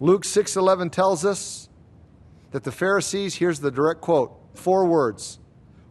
Luke 0.00 0.24
6:11 0.24 0.90
tells 0.90 1.24
us 1.24 1.68
that 2.52 2.64
the 2.64 2.72
Pharisees, 2.72 3.36
here's 3.36 3.60
the 3.60 3.70
direct 3.70 4.00
quote, 4.00 4.32
four 4.54 4.86
words, 4.86 5.38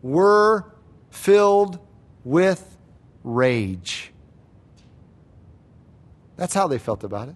were 0.01 0.73
filled 1.09 1.79
with 2.23 2.77
rage. 3.23 4.11
That's 6.35 6.53
how 6.53 6.67
they 6.67 6.77
felt 6.77 7.03
about 7.03 7.29
it. 7.29 7.35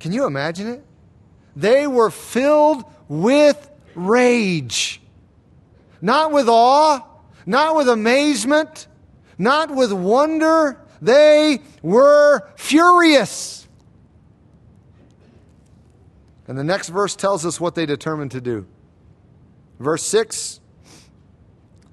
Can 0.00 0.12
you 0.12 0.26
imagine 0.26 0.66
it? 0.66 0.84
They 1.56 1.86
were 1.86 2.10
filled 2.10 2.84
with 3.08 3.70
rage. 3.94 5.00
Not 6.00 6.32
with 6.32 6.48
awe, 6.48 7.00
not 7.46 7.76
with 7.76 7.88
amazement, 7.88 8.86
not 9.38 9.70
with 9.70 9.92
wonder. 9.92 10.80
They 11.00 11.60
were 11.82 12.48
furious. 12.56 13.66
And 16.46 16.58
the 16.58 16.64
next 16.64 16.88
verse 16.88 17.16
tells 17.16 17.46
us 17.46 17.60
what 17.60 17.74
they 17.74 17.86
determined 17.86 18.32
to 18.32 18.40
do. 18.40 18.66
Verse 19.78 20.02
6 20.02 20.60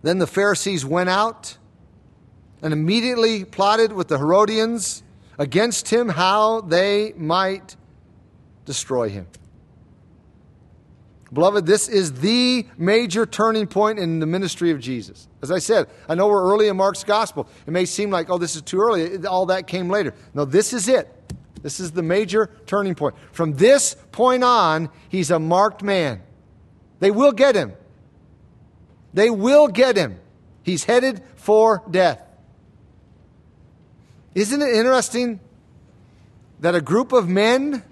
then 0.01 0.17
the 0.17 0.27
Pharisees 0.27 0.85
went 0.85 1.09
out 1.09 1.57
and 2.61 2.73
immediately 2.73 3.43
plotted 3.45 3.93
with 3.93 4.07
the 4.07 4.17
Herodians 4.17 5.03
against 5.37 5.89
him 5.89 6.09
how 6.09 6.61
they 6.61 7.13
might 7.13 7.75
destroy 8.65 9.09
him. 9.09 9.27
Beloved, 11.33 11.65
this 11.65 11.87
is 11.87 12.13
the 12.19 12.65
major 12.77 13.25
turning 13.25 13.65
point 13.65 13.99
in 13.99 14.19
the 14.19 14.25
ministry 14.25 14.71
of 14.71 14.79
Jesus. 14.79 15.29
As 15.41 15.49
I 15.49 15.59
said, 15.59 15.87
I 16.09 16.15
know 16.15 16.27
we're 16.27 16.43
early 16.43 16.67
in 16.67 16.75
Mark's 16.75 17.05
gospel. 17.05 17.47
It 17.65 17.71
may 17.71 17.85
seem 17.85 18.11
like, 18.11 18.29
oh, 18.29 18.37
this 18.37 18.55
is 18.57 18.61
too 18.61 18.79
early. 18.79 19.25
All 19.25 19.45
that 19.45 19.65
came 19.65 19.89
later. 19.89 20.13
No, 20.33 20.43
this 20.43 20.73
is 20.73 20.89
it. 20.89 21.09
This 21.61 21.79
is 21.79 21.91
the 21.91 22.03
major 22.03 22.49
turning 22.65 22.95
point. 22.95 23.15
From 23.31 23.53
this 23.53 23.95
point 24.11 24.43
on, 24.43 24.89
he's 25.07 25.31
a 25.31 25.39
marked 25.39 25.83
man. 25.83 26.21
They 26.99 27.11
will 27.11 27.31
get 27.31 27.55
him. 27.55 27.73
They 29.13 29.29
will 29.29 29.67
get 29.67 29.97
him. 29.97 30.19
He's 30.63 30.83
headed 30.83 31.21
for 31.35 31.83
death. 31.89 32.21
Isn't 34.33 34.61
it 34.61 34.73
interesting 34.73 35.39
that 36.59 36.75
a 36.75 36.81
group 36.81 37.11
of 37.11 37.27
men 37.27 37.83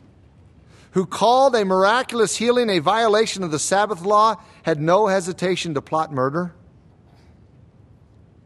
who 0.91 1.05
called 1.05 1.55
a 1.55 1.65
miraculous 1.65 2.35
healing 2.37 2.69
a 2.69 2.79
violation 2.79 3.43
of 3.43 3.51
the 3.51 3.59
Sabbath 3.59 4.01
law 4.01 4.35
had 4.63 4.79
no 4.79 5.07
hesitation 5.07 5.73
to 5.73 5.81
plot 5.81 6.13
murder? 6.13 6.53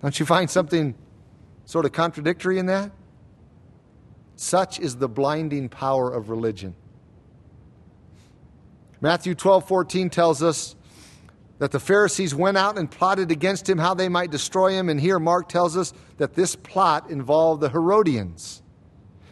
Don't 0.02 0.20
you 0.20 0.26
find 0.26 0.50
something 0.50 0.96
sort 1.66 1.86
of 1.86 1.92
contradictory 1.92 2.58
in 2.58 2.66
that? 2.66 2.92
Such 4.36 4.80
is 4.80 4.98
the 4.98 5.08
blinding 5.08 5.70
power 5.70 6.12
of 6.12 6.30
religion. 6.30 6.76
Matthew 9.00 9.36
12 9.36 9.68
14 9.68 10.10
tells 10.10 10.42
us 10.42 10.76
that 11.64 11.72
the 11.72 11.80
Pharisees 11.80 12.36
went 12.36 12.58
out 12.58 12.78
and 12.78 12.92
plotted 12.92 13.32
against 13.32 13.70
him 13.70 13.78
how 13.78 13.94
they 13.94 14.10
might 14.10 14.30
destroy 14.30 14.72
him. 14.74 14.90
And 14.90 15.00
here 15.00 15.18
Mark 15.18 15.48
tells 15.48 15.78
us 15.78 15.94
that 16.18 16.34
this 16.34 16.58
plot 16.58 17.10
involved 17.10 17.62
the 17.62 17.70
Herodians. 17.70 18.62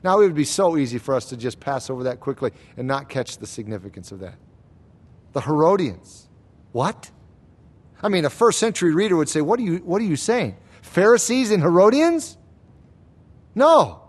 Now, 0.02 0.22
it 0.22 0.28
would 0.28 0.34
be 0.34 0.46
so 0.46 0.78
easy 0.78 0.98
for 0.98 1.14
us 1.14 1.26
to 1.26 1.36
just 1.36 1.60
pass 1.60 1.90
over 1.90 2.04
that 2.04 2.22
quickly 2.22 2.52
and 2.78 2.88
not 2.88 3.10
catch 3.10 3.38
the 3.38 3.46
significance 3.46 4.14
of 4.14 4.22
that. 4.22 4.36
The 5.34 5.42
Herodians. 5.42 6.30
What? 6.72 7.12
I 8.02 8.08
mean, 8.08 8.24
a 8.24 8.30
first 8.30 8.60
century 8.60 8.94
reader 8.94 9.18
would 9.18 9.28
say, 9.28 9.42
What 9.42 9.60
are 9.60 9.64
you, 9.64 9.80
what 9.80 10.02
are 10.02 10.06
you 10.06 10.16
saying? 10.16 10.56
Pharisees 10.84 11.52
and 11.52 11.62
Herodians? 11.62 12.38
No. 13.56 14.04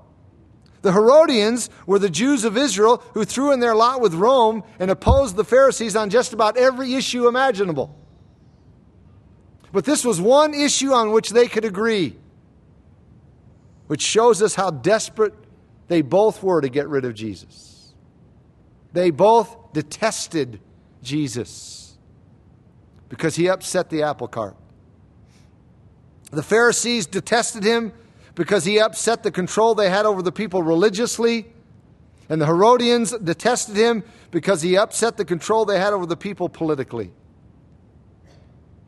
The 0.82 0.92
Herodians 0.92 1.70
were 1.86 1.98
the 1.98 2.08
Jews 2.08 2.44
of 2.44 2.56
Israel 2.56 3.02
who 3.14 3.24
threw 3.24 3.50
in 3.50 3.58
their 3.58 3.74
lot 3.74 4.00
with 4.00 4.14
Rome 4.14 4.62
and 4.78 4.92
opposed 4.92 5.34
the 5.34 5.42
Pharisees 5.42 5.96
on 5.96 6.08
just 6.08 6.32
about 6.32 6.56
every 6.56 6.94
issue 6.94 7.26
imaginable. 7.26 7.98
But 9.72 9.84
this 9.84 10.04
was 10.04 10.20
one 10.20 10.52
issue 10.54 10.92
on 10.92 11.12
which 11.12 11.30
they 11.30 11.48
could 11.48 11.64
agree, 11.64 12.16
which 13.86 14.02
shows 14.02 14.42
us 14.42 14.54
how 14.54 14.70
desperate 14.70 15.34
they 15.88 16.02
both 16.02 16.42
were 16.42 16.60
to 16.60 16.68
get 16.68 16.88
rid 16.88 17.04
of 17.04 17.14
Jesus. 17.14 17.94
They 18.92 19.10
both 19.10 19.72
detested 19.72 20.60
Jesus 21.02 21.96
because 23.08 23.36
he 23.36 23.48
upset 23.48 23.88
the 23.88 24.02
apple 24.02 24.28
cart. 24.28 24.56
The 26.30 26.42
Pharisees 26.42 27.06
detested 27.06 27.64
him 27.64 27.92
because 28.34 28.64
he 28.64 28.80
upset 28.80 29.22
the 29.22 29.30
control 29.30 29.74
they 29.74 29.90
had 29.90 30.06
over 30.06 30.22
the 30.22 30.32
people 30.32 30.62
religiously. 30.62 31.52
And 32.28 32.40
the 32.40 32.46
Herodians 32.46 33.12
detested 33.18 33.76
him 33.76 34.04
because 34.30 34.62
he 34.62 34.76
upset 34.78 35.18
the 35.18 35.24
control 35.24 35.66
they 35.66 35.78
had 35.78 35.92
over 35.92 36.06
the 36.06 36.16
people 36.16 36.48
politically. 36.48 37.12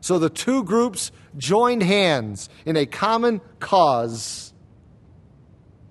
So 0.05 0.19
the 0.19 0.29
two 0.29 0.65
groups 0.65 1.13
joined 1.39 1.83
hands 1.83 2.51
in 2.67 2.77
a 2.77 2.85
common 2.85 3.41
cause 3.59 4.53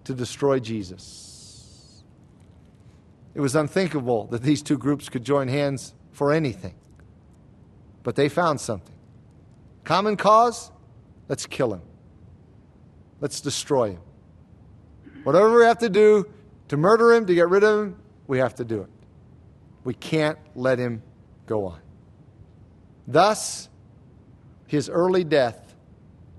to 0.04 0.14
destroy 0.14 0.60
Jesus. 0.60 2.04
It 3.34 3.42
was 3.42 3.56
unthinkable 3.56 4.28
that 4.28 4.44
these 4.44 4.62
two 4.62 4.78
groups 4.78 5.10
could 5.10 5.24
join 5.24 5.48
hands 5.48 5.96
for 6.12 6.32
anything. 6.32 6.76
But 8.04 8.16
they 8.16 8.30
found 8.30 8.62
something. 8.62 8.94
Common 9.84 10.16
cause? 10.16 10.70
Let's 11.28 11.48
kill 11.48 11.74
him. 11.74 11.82
Let's 13.20 13.42
destroy 13.42 13.94
him. 13.94 14.02
Whatever 15.24 15.58
we 15.58 15.64
have 15.64 15.80
to 15.80 15.90
do 15.90 16.28
to 16.68 16.78
murder 16.78 17.14
him, 17.14 17.26
to 17.26 17.34
get 17.34 17.50
rid 17.50 17.64
of 17.64 17.80
him, 17.80 18.00
we 18.28 18.38
have 18.38 18.54
to 18.58 18.64
do 18.64 18.82
it. 18.82 18.92
We 19.84 19.96
can't 19.96 20.38
let 20.54 20.78
him 20.78 21.02
go 21.48 21.66
on. 21.66 21.80
Thus, 23.08 23.70
his 24.74 24.90
early 24.90 25.24
death 25.24 25.76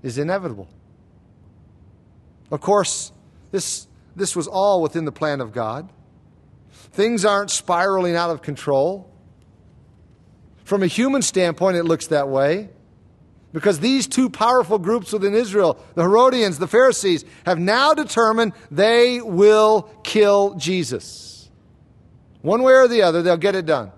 is 0.03 0.17
inevitable. 0.17 0.67
Of 2.51 2.59
course, 2.59 3.13
this 3.51 3.87
this 4.13 4.35
was 4.35 4.45
all 4.45 4.81
within 4.81 5.05
the 5.05 5.11
plan 5.13 5.39
of 5.39 5.53
God. 5.53 5.89
Things 6.91 7.23
aren't 7.23 7.49
spiraling 7.49 8.17
out 8.17 8.31
of 8.31 8.41
control. 8.41 9.09
From 10.65 10.83
a 10.83 10.87
human 10.87 11.21
standpoint, 11.21 11.77
it 11.77 11.83
looks 11.83 12.07
that 12.07 12.27
way. 12.27 12.69
Because 13.53 13.79
these 13.79 14.05
two 14.05 14.29
powerful 14.29 14.79
groups 14.79 15.13
within 15.13 15.33
Israel, 15.33 15.79
the 15.93 16.01
Herodians, 16.01 16.59
the 16.59 16.67
Pharisees, 16.67 17.23
have 17.45 17.57
now 17.57 17.93
determined 17.93 18.51
they 18.69 19.21
will 19.21 19.83
kill 20.03 20.55
Jesus. 20.55 21.49
One 22.41 22.63
way 22.63 22.73
or 22.73 22.89
the 22.89 23.01
other, 23.01 23.21
they'll 23.21 23.37
get 23.37 23.55
it 23.55 23.65
done. 23.65 23.93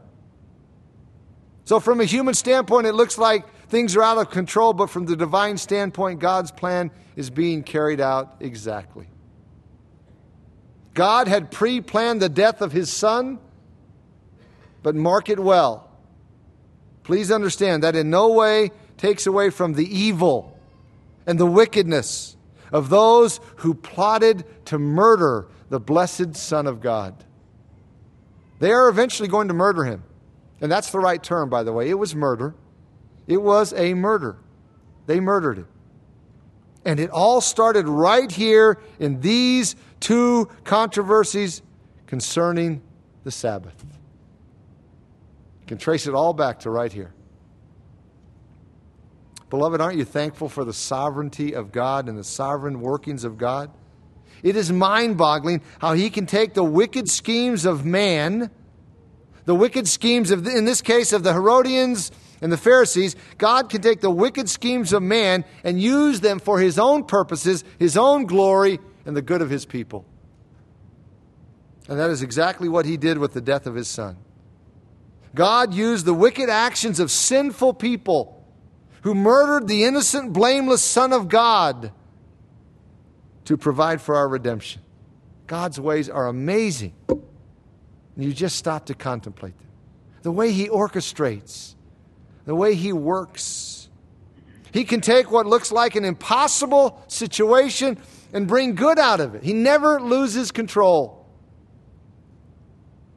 So, 1.66 1.80
from 1.80 2.02
a 2.02 2.06
human 2.06 2.36
standpoint, 2.36 2.86
it 2.86 2.94
looks 2.94 3.18
like 3.18 3.46
things 3.70 3.96
are 3.96 4.04
out 4.04 4.18
of 4.18 4.30
control, 4.30 4.74
but 4.74 4.90
from 4.90 5.06
the 5.06 5.16
divine 5.16 5.58
standpoint, 5.58 6.20
God's 6.20 6.52
plan 6.52 6.92
is 7.16 7.30
being 7.30 7.64
carried 7.64 8.00
out 8.00 8.36
exactly. 8.40 9.08
God 10.94 11.28
had 11.28 11.52
pre 11.52 11.82
planned 11.82 12.22
the 12.22 12.30
death 12.30 12.62
of 12.62 12.72
his 12.72 12.92
son, 12.92 13.40
but 14.82 14.96
mark 14.96 15.30
it 15.30 15.40
well. 15.40 15.90
Please 17.04 17.32
understand 17.32 17.84
that 17.84 17.96
in 17.96 18.10
no 18.10 18.32
way 18.32 18.72
takes 18.98 19.28
away 19.28 19.50
from 19.50 19.74
the 19.74 19.86
evil 19.86 20.60
and 21.26 21.40
the 21.40 21.46
wickedness 21.46 22.36
of 22.72 22.90
those 22.90 23.40
who 23.58 23.74
plotted 23.74 24.44
to 24.66 24.80
murder 24.80 25.48
the 25.70 25.80
blessed 25.80 26.36
Son 26.36 26.68
of 26.68 26.82
God. 26.82 27.24
They 28.60 28.72
are 28.72 28.90
eventually 28.90 29.30
going 29.30 29.50
to 29.50 29.54
murder 29.54 29.84
him. 29.84 30.04
And 30.60 30.72
that's 30.72 30.92
the 30.92 31.00
right 31.00 31.22
term, 31.22 31.50
by 31.50 31.64
the 31.64 31.72
way. 31.72 31.90
It 31.90 32.00
was 32.00 32.16
murder. 32.16 32.56
It 33.28 33.42
was 33.42 33.74
a 33.74 33.94
murder. 33.94 34.38
They 35.06 35.20
murdered 35.20 35.58
him. 35.60 35.68
And 36.86 37.00
it 37.00 37.10
all 37.10 37.42
started 37.42 37.88
right 37.88 38.32
here 38.32 38.80
in 39.00 39.20
these 39.20 39.76
two 40.00 40.50
controversies 40.64 41.62
concerning 42.06 42.82
the 43.26 43.32
Sabbath. 43.32 43.76
You 43.84 45.68
can 45.68 45.78
trace 45.78 46.08
it 46.08 46.14
all 46.14 46.34
back 46.34 46.62
to 46.62 46.70
right 46.70 46.92
here. 46.92 47.14
Beloved, 49.50 49.82
aren't 49.82 49.98
you 49.98 50.06
thankful 50.06 50.50
for 50.50 50.64
the 50.64 50.74
sovereignty 50.74 51.54
of 51.54 51.72
God 51.72 52.08
and 52.08 52.18
the 52.18 52.24
sovereign 52.24 52.80
workings 52.80 53.24
of 53.24 53.38
God? 53.38 53.72
It 54.44 54.56
is 54.56 54.72
mind 54.72 55.18
boggling 55.18 55.62
how 55.80 55.94
He 55.94 56.10
can 56.10 56.26
take 56.26 56.54
the 56.54 56.64
wicked 56.64 57.10
schemes 57.10 57.66
of 57.66 57.86
man, 57.86 58.52
the 59.46 59.56
wicked 59.56 59.88
schemes 59.88 60.32
of, 60.32 60.46
in 60.48 60.66
this 60.66 60.82
case, 60.82 61.12
of 61.12 61.24
the 61.24 61.34
Herodians 61.34 62.12
and 62.42 62.52
the 62.52 62.58
Pharisees. 62.58 63.16
God 63.38 63.70
can 63.70 63.82
take 63.82 64.02
the 64.02 64.12
wicked 64.12 64.50
schemes 64.50 64.94
of 64.94 65.02
man 65.04 65.46
and 65.64 65.82
use 65.82 66.22
them 66.22 66.40
for 66.40 66.60
His 66.60 66.78
own 66.78 67.04
purposes, 67.04 67.64
His 67.80 67.98
own 67.98 68.26
glory, 68.26 68.80
and 69.06 69.16
the 69.16 69.22
good 69.22 69.42
of 69.42 69.50
His 69.50 69.66
people. 69.66 70.06
And 71.88 72.00
that 72.00 72.10
is 72.10 72.22
exactly 72.22 72.70
what 72.70 72.86
He 72.86 72.98
did 72.98 73.18
with 73.18 73.34
the 73.34 73.42
death 73.42 73.66
of 73.66 73.76
His 73.76 73.88
Son. 73.88 74.18
God 75.34 75.74
used 75.74 76.06
the 76.06 76.14
wicked 76.14 76.50
actions 76.50 77.00
of 77.00 77.12
sinful 77.12 77.76
people 77.76 78.44
who 79.02 79.14
murdered 79.14 79.68
the 79.68 79.84
innocent, 79.86 80.34
blameless 80.34 80.82
Son 80.82 81.14
of 81.14 81.30
God 81.30 81.92
to 83.46 83.56
provide 83.56 84.02
for 84.02 84.16
our 84.16 84.28
redemption. 84.28 84.82
God's 85.46 85.80
ways 85.80 86.10
are 86.10 86.28
amazing. 86.28 86.94
You 88.18 88.34
just 88.34 88.58
stop 88.58 88.88
to 88.88 88.94
contemplate 88.94 89.58
them. 89.58 89.68
The 90.24 90.32
way 90.32 90.52
He 90.52 90.68
orchestrates, 90.68 91.76
the 92.48 92.56
way 92.56 92.74
He 92.74 92.94
works. 92.94 93.90
He 94.72 94.86
can 94.86 95.02
take 95.02 95.30
what 95.30 95.46
looks 95.46 95.72
like 95.72 95.96
an 95.96 96.06
impossible 96.06 97.04
situation 97.08 97.98
and 98.34 98.48
bring 98.48 98.74
good 98.74 98.98
out 98.98 99.20
of 99.20 99.36
it. 99.36 99.44
He 99.44 99.54
never 99.54 100.00
loses 100.00 100.52
control. 100.52 101.26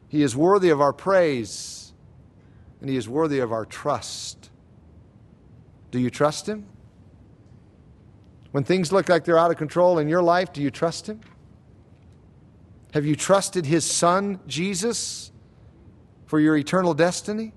He 0.09 0.23
is 0.23 0.37
worthy 0.37 0.71
of 0.71 0.81
our 0.81 0.93
praise, 0.93 1.93
and 2.81 2.91
He 2.91 2.97
is 2.97 3.09
worthy 3.09 3.39
of 3.39 3.53
our 3.53 3.65
trust. 3.65 4.51
Do 5.93 6.01
you 6.01 6.11
trust 6.11 6.49
Him? 6.49 6.67
When 8.51 8.65
things 8.65 8.91
look 8.91 9.09
like 9.09 9.25
they're 9.25 9.39
out 9.39 9.53
of 9.53 9.57
control 9.57 10.01
in 10.01 10.09
your 10.09 10.23
life, 10.23 10.53
do 10.53 10.61
you 10.61 10.73
trust 10.73 11.09
Him? 11.09 11.21
Have 12.95 13.07
you 13.07 13.15
trusted 13.15 13.65
His 13.65 13.85
Son, 13.85 14.41
Jesus, 14.49 15.31
for 16.27 16.41
your 16.41 16.57
eternal 16.57 16.95
destiny? 16.95 17.53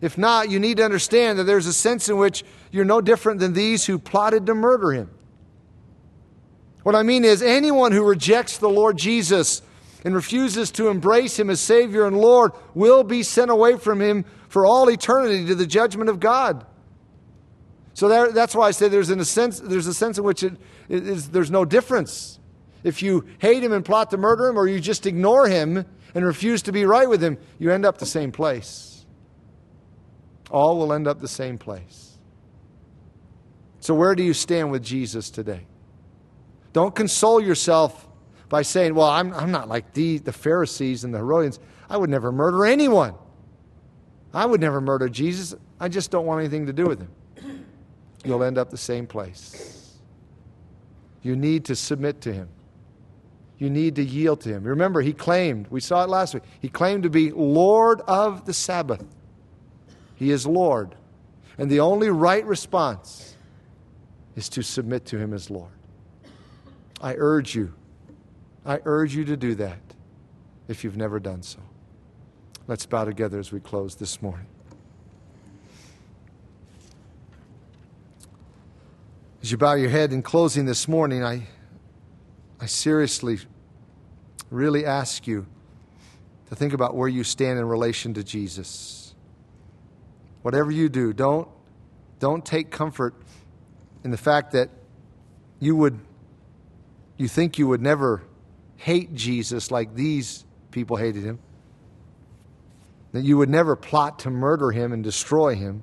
If 0.00 0.16
not, 0.16 0.50
you 0.50 0.60
need 0.60 0.76
to 0.76 0.84
understand 0.84 1.38
that 1.38 1.44
there's 1.44 1.66
a 1.66 1.72
sense 1.72 2.08
in 2.08 2.16
which 2.16 2.44
you're 2.70 2.84
no 2.84 3.00
different 3.00 3.40
than 3.40 3.52
these 3.52 3.86
who 3.86 3.98
plotted 3.98 4.46
to 4.46 4.54
murder 4.54 4.92
Him. 4.92 5.10
What 6.84 6.94
I 6.94 7.02
mean 7.02 7.24
is, 7.24 7.42
anyone 7.42 7.92
who 7.92 8.04
rejects 8.04 8.58
the 8.58 8.68
Lord 8.68 8.96
Jesus 8.96 9.62
and 10.04 10.14
refuses 10.14 10.70
to 10.72 10.88
embrace 10.88 11.38
Him 11.38 11.50
as 11.50 11.60
Savior 11.60 12.06
and 12.06 12.16
Lord 12.16 12.52
will 12.74 13.02
be 13.02 13.22
sent 13.22 13.50
away 13.50 13.76
from 13.76 14.00
Him 14.00 14.24
for 14.48 14.64
all 14.64 14.88
eternity 14.88 15.44
to 15.46 15.54
the 15.54 15.66
judgment 15.66 16.08
of 16.08 16.20
God. 16.20 16.64
So 17.94 18.08
there, 18.08 18.30
that's 18.30 18.54
why 18.54 18.68
I 18.68 18.70
say 18.70 18.88
there's, 18.88 19.10
in 19.10 19.18
a 19.18 19.24
sense, 19.24 19.58
there's 19.58 19.88
a 19.88 19.94
sense 19.94 20.18
in 20.18 20.24
which 20.24 20.44
it, 20.44 20.52
it 20.88 21.06
is, 21.06 21.30
there's 21.30 21.50
no 21.50 21.64
difference. 21.64 22.38
If 22.84 23.02
you 23.02 23.26
hate 23.40 23.64
him 23.64 23.72
and 23.72 23.84
plot 23.84 24.10
to 24.12 24.16
murder 24.16 24.46
him, 24.46 24.56
or 24.56 24.68
you 24.68 24.78
just 24.78 25.04
ignore 25.04 25.48
him 25.48 25.84
and 26.14 26.24
refuse 26.24 26.62
to 26.62 26.72
be 26.72 26.84
right 26.84 27.08
with 27.08 27.20
him, 27.20 27.38
you 27.58 27.72
end 27.72 27.84
up 27.84 27.98
the 27.98 28.06
same 28.06 28.30
place. 28.30 28.87
All 30.50 30.78
will 30.78 30.92
end 30.92 31.06
up 31.06 31.20
the 31.20 31.28
same 31.28 31.58
place. 31.58 32.16
So, 33.80 33.94
where 33.94 34.14
do 34.14 34.22
you 34.22 34.34
stand 34.34 34.70
with 34.70 34.82
Jesus 34.82 35.30
today? 35.30 35.66
Don't 36.72 36.94
console 36.94 37.40
yourself 37.40 38.08
by 38.48 38.62
saying, 38.62 38.94
Well, 38.94 39.08
I'm, 39.08 39.32
I'm 39.34 39.50
not 39.50 39.68
like 39.68 39.92
the, 39.94 40.18
the 40.18 40.32
Pharisees 40.32 41.04
and 41.04 41.12
the 41.12 41.18
Herodians. 41.18 41.60
I 41.88 41.96
would 41.96 42.10
never 42.10 42.32
murder 42.32 42.66
anyone. 42.66 43.14
I 44.34 44.44
would 44.44 44.60
never 44.60 44.80
murder 44.80 45.08
Jesus. 45.08 45.54
I 45.80 45.88
just 45.88 46.10
don't 46.10 46.26
want 46.26 46.40
anything 46.40 46.66
to 46.66 46.72
do 46.72 46.86
with 46.86 47.00
him 47.00 47.10
you'll 48.24 48.42
end 48.42 48.58
up 48.58 48.70
the 48.70 48.76
same 48.76 49.06
place. 49.06 49.78
You 51.22 51.36
need 51.36 51.64
to 51.66 51.76
submit 51.76 52.20
to 52.22 52.32
Him. 52.32 52.48
You 53.58 53.70
need 53.70 53.96
to 53.96 54.04
yield 54.04 54.40
to 54.42 54.50
Him. 54.50 54.64
Remember, 54.64 55.00
He 55.00 55.12
claimed, 55.12 55.66
we 55.68 55.80
saw 55.80 56.04
it 56.04 56.08
last 56.08 56.34
week, 56.34 56.44
He 56.60 56.68
claimed 56.68 57.02
to 57.02 57.10
be 57.10 57.30
Lord 57.30 58.00
of 58.02 58.44
the 58.44 58.54
Sabbath. 58.54 59.04
He 60.18 60.32
is 60.32 60.46
Lord. 60.46 60.96
And 61.58 61.70
the 61.70 61.78
only 61.80 62.10
right 62.10 62.44
response 62.44 63.36
is 64.34 64.48
to 64.50 64.62
submit 64.62 65.06
to 65.06 65.18
Him 65.18 65.32
as 65.32 65.48
Lord. 65.48 65.70
I 67.00 67.14
urge 67.16 67.54
you, 67.54 67.72
I 68.66 68.80
urge 68.84 69.14
you 69.14 69.24
to 69.26 69.36
do 69.36 69.54
that 69.54 69.78
if 70.66 70.82
you've 70.82 70.96
never 70.96 71.20
done 71.20 71.42
so. 71.42 71.60
Let's 72.66 72.84
bow 72.84 73.04
together 73.04 73.38
as 73.38 73.52
we 73.52 73.60
close 73.60 73.94
this 73.94 74.20
morning. 74.20 74.46
As 79.40 79.52
you 79.52 79.56
bow 79.56 79.74
your 79.74 79.88
head 79.88 80.12
in 80.12 80.22
closing 80.22 80.66
this 80.66 80.88
morning, 80.88 81.22
I, 81.22 81.46
I 82.60 82.66
seriously, 82.66 83.38
really 84.50 84.84
ask 84.84 85.28
you 85.28 85.46
to 86.48 86.56
think 86.56 86.72
about 86.72 86.96
where 86.96 87.08
you 87.08 87.22
stand 87.22 87.60
in 87.60 87.64
relation 87.66 88.14
to 88.14 88.24
Jesus. 88.24 88.97
Whatever 90.42 90.70
you 90.70 90.88
do, 90.88 91.12
don't, 91.12 91.48
don't 92.18 92.44
take 92.44 92.70
comfort 92.70 93.14
in 94.04 94.10
the 94.10 94.16
fact 94.16 94.52
that 94.52 94.70
you 95.60 95.76
would, 95.76 95.98
you 97.16 97.28
think 97.28 97.58
you 97.58 97.66
would 97.66 97.82
never 97.82 98.22
hate 98.76 99.14
Jesus 99.14 99.70
like 99.70 99.94
these 99.94 100.44
people 100.70 100.96
hated 100.96 101.24
him, 101.24 101.38
that 103.12 103.24
you 103.24 103.36
would 103.36 103.48
never 103.48 103.74
plot 103.74 104.20
to 104.20 104.30
murder 104.30 104.70
him 104.70 104.92
and 104.92 105.02
destroy 105.02 105.54
him. 105.54 105.82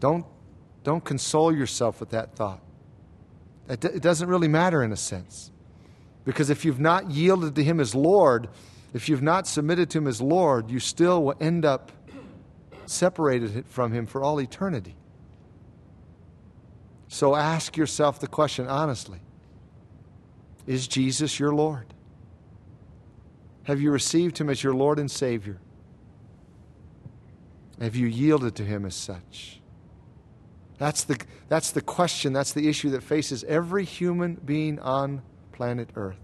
Don't 0.00 0.26
don't 0.84 1.04
console 1.04 1.54
yourself 1.54 2.00
with 2.00 2.10
that 2.10 2.34
thought. 2.34 2.60
It 3.68 4.02
doesn't 4.02 4.28
really 4.28 4.48
matter 4.48 4.82
in 4.82 4.92
a 4.92 4.96
sense. 4.96 5.50
Because 6.24 6.50
if 6.50 6.64
you've 6.64 6.80
not 6.80 7.10
yielded 7.10 7.54
to 7.54 7.64
Him 7.64 7.80
as 7.80 7.94
Lord, 7.94 8.48
if 8.92 9.08
you've 9.08 9.22
not 9.22 9.46
submitted 9.46 9.90
to 9.90 9.98
Him 9.98 10.06
as 10.06 10.20
Lord, 10.20 10.70
you 10.70 10.80
still 10.80 11.22
will 11.22 11.36
end 11.40 11.64
up 11.64 11.92
separated 12.86 13.66
from 13.66 13.92
Him 13.92 14.06
for 14.06 14.22
all 14.22 14.40
eternity. 14.40 14.96
So 17.08 17.34
ask 17.34 17.76
yourself 17.76 18.20
the 18.20 18.26
question 18.26 18.66
honestly 18.66 19.20
Is 20.66 20.88
Jesus 20.88 21.38
your 21.38 21.54
Lord? 21.54 21.86
Have 23.64 23.80
you 23.80 23.90
received 23.90 24.38
Him 24.38 24.48
as 24.48 24.62
your 24.62 24.74
Lord 24.74 24.98
and 24.98 25.10
Savior? 25.10 25.60
Have 27.80 27.96
you 27.96 28.06
yielded 28.06 28.54
to 28.56 28.64
Him 28.64 28.84
as 28.84 28.94
such? 28.94 29.60
That's 30.78 31.04
the, 31.04 31.20
that's 31.48 31.70
the 31.70 31.80
question, 31.80 32.32
that's 32.32 32.52
the 32.52 32.68
issue 32.68 32.90
that 32.90 33.02
faces 33.02 33.44
every 33.44 33.84
human 33.84 34.34
being 34.34 34.78
on 34.80 35.22
planet 35.52 35.90
Earth. 35.94 36.18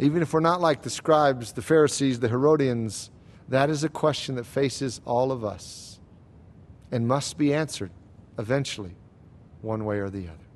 Even 0.00 0.22
if 0.22 0.32
we're 0.32 0.40
not 0.40 0.60
like 0.60 0.82
the 0.82 0.90
scribes, 0.90 1.52
the 1.52 1.62
Pharisees, 1.62 2.20
the 2.20 2.28
Herodians, 2.28 3.10
that 3.48 3.70
is 3.70 3.84
a 3.84 3.88
question 3.88 4.34
that 4.36 4.46
faces 4.46 5.00
all 5.04 5.32
of 5.32 5.44
us 5.44 6.00
and 6.90 7.06
must 7.06 7.38
be 7.38 7.54
answered 7.54 7.90
eventually, 8.38 8.94
one 9.62 9.84
way 9.84 9.98
or 9.98 10.10
the 10.10 10.24
other. 10.24 10.48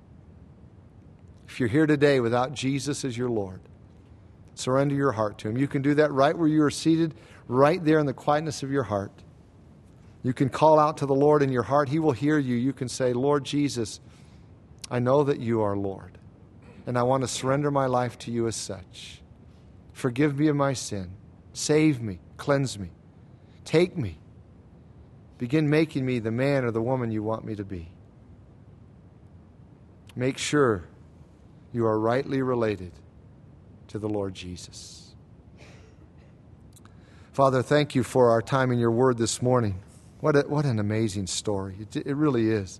If 1.49 1.61
you're 1.61 1.68
here 1.68 1.86
today 1.86 2.20
without 2.20 2.53
Jesus 2.55 3.05
as 3.05 3.16
your 3.16 3.28
Lord, 3.28 3.61
surrender 4.55 4.95
your 4.95 5.12
heart 5.12 5.38
to 5.38 5.49
Him. 5.49 5.57
You 5.57 5.68
can 5.68 5.82
do 5.82 5.95
that 5.95 6.12
right 6.12 6.36
where 6.36 6.49
you 6.49 6.62
are 6.62 6.70
seated, 6.70 7.14
right 7.49 7.82
there 7.84 7.99
in 7.99 8.07
the 8.07 8.14
quietness 8.14 8.62
of 8.62 8.70
your 8.70 8.84
heart. 8.84 9.12
You 10.22 10.32
can 10.32 10.49
call 10.49 10.78
out 10.78 10.99
to 10.99 11.07
the 11.07 11.14
Lord 11.14 11.43
in 11.43 11.51
your 11.51 11.64
heart. 11.64 11.88
He 11.88 11.99
will 11.99 12.12
hear 12.12 12.38
you. 12.38 12.57
You 12.57 12.72
can 12.72 12.88
say, 12.88 13.12
Lord 13.12 13.45
Jesus, 13.45 14.01
I 14.90 14.99
know 14.99 15.24
that 15.24 15.40
you 15.40 15.62
are 15.62 15.76
Lord, 15.76 16.18
and 16.86 16.97
I 16.97 17.03
want 17.03 17.22
to 17.22 17.28
surrender 17.28 17.70
my 17.70 17.86
life 17.86 18.18
to 18.20 18.30
you 18.30 18.47
as 18.47 18.57
such. 18.57 19.22
Forgive 19.93 20.38
me 20.38 20.49
of 20.49 20.57
my 20.57 20.74
sin. 20.74 21.11
Save 21.53 22.00
me. 22.00 22.18
Cleanse 22.36 22.78
me. 22.78 22.90
Take 23.64 23.96
me. 23.96 24.18
Begin 25.38 25.68
making 25.68 26.07
me 26.07 26.18
the 26.18 26.30
man 26.30 26.64
or 26.64 26.70
the 26.70 26.82
woman 26.82 27.11
you 27.11 27.22
want 27.22 27.44
me 27.44 27.55
to 27.55 27.64
be. 27.64 27.88
Make 30.14 30.38
sure 30.38 30.84
you 31.72 31.86
are 31.86 31.98
rightly 31.98 32.42
related 32.42 32.92
to 33.88 33.98
the 33.98 34.09
Lord 34.09 34.34
Jesus. 34.34 35.14
Father, 37.32 37.62
thank 37.62 37.94
you 37.94 38.03
for 38.03 38.30
our 38.30 38.42
time 38.42 38.70
in 38.70 38.78
your 38.78 38.90
word 38.90 39.16
this 39.16 39.40
morning. 39.40 39.80
What, 40.20 40.36
a, 40.36 40.42
what 40.42 40.64
an 40.64 40.78
amazing 40.78 41.26
story. 41.26 41.76
It, 41.80 42.07
it 42.07 42.14
really 42.14 42.50
is. 42.50 42.78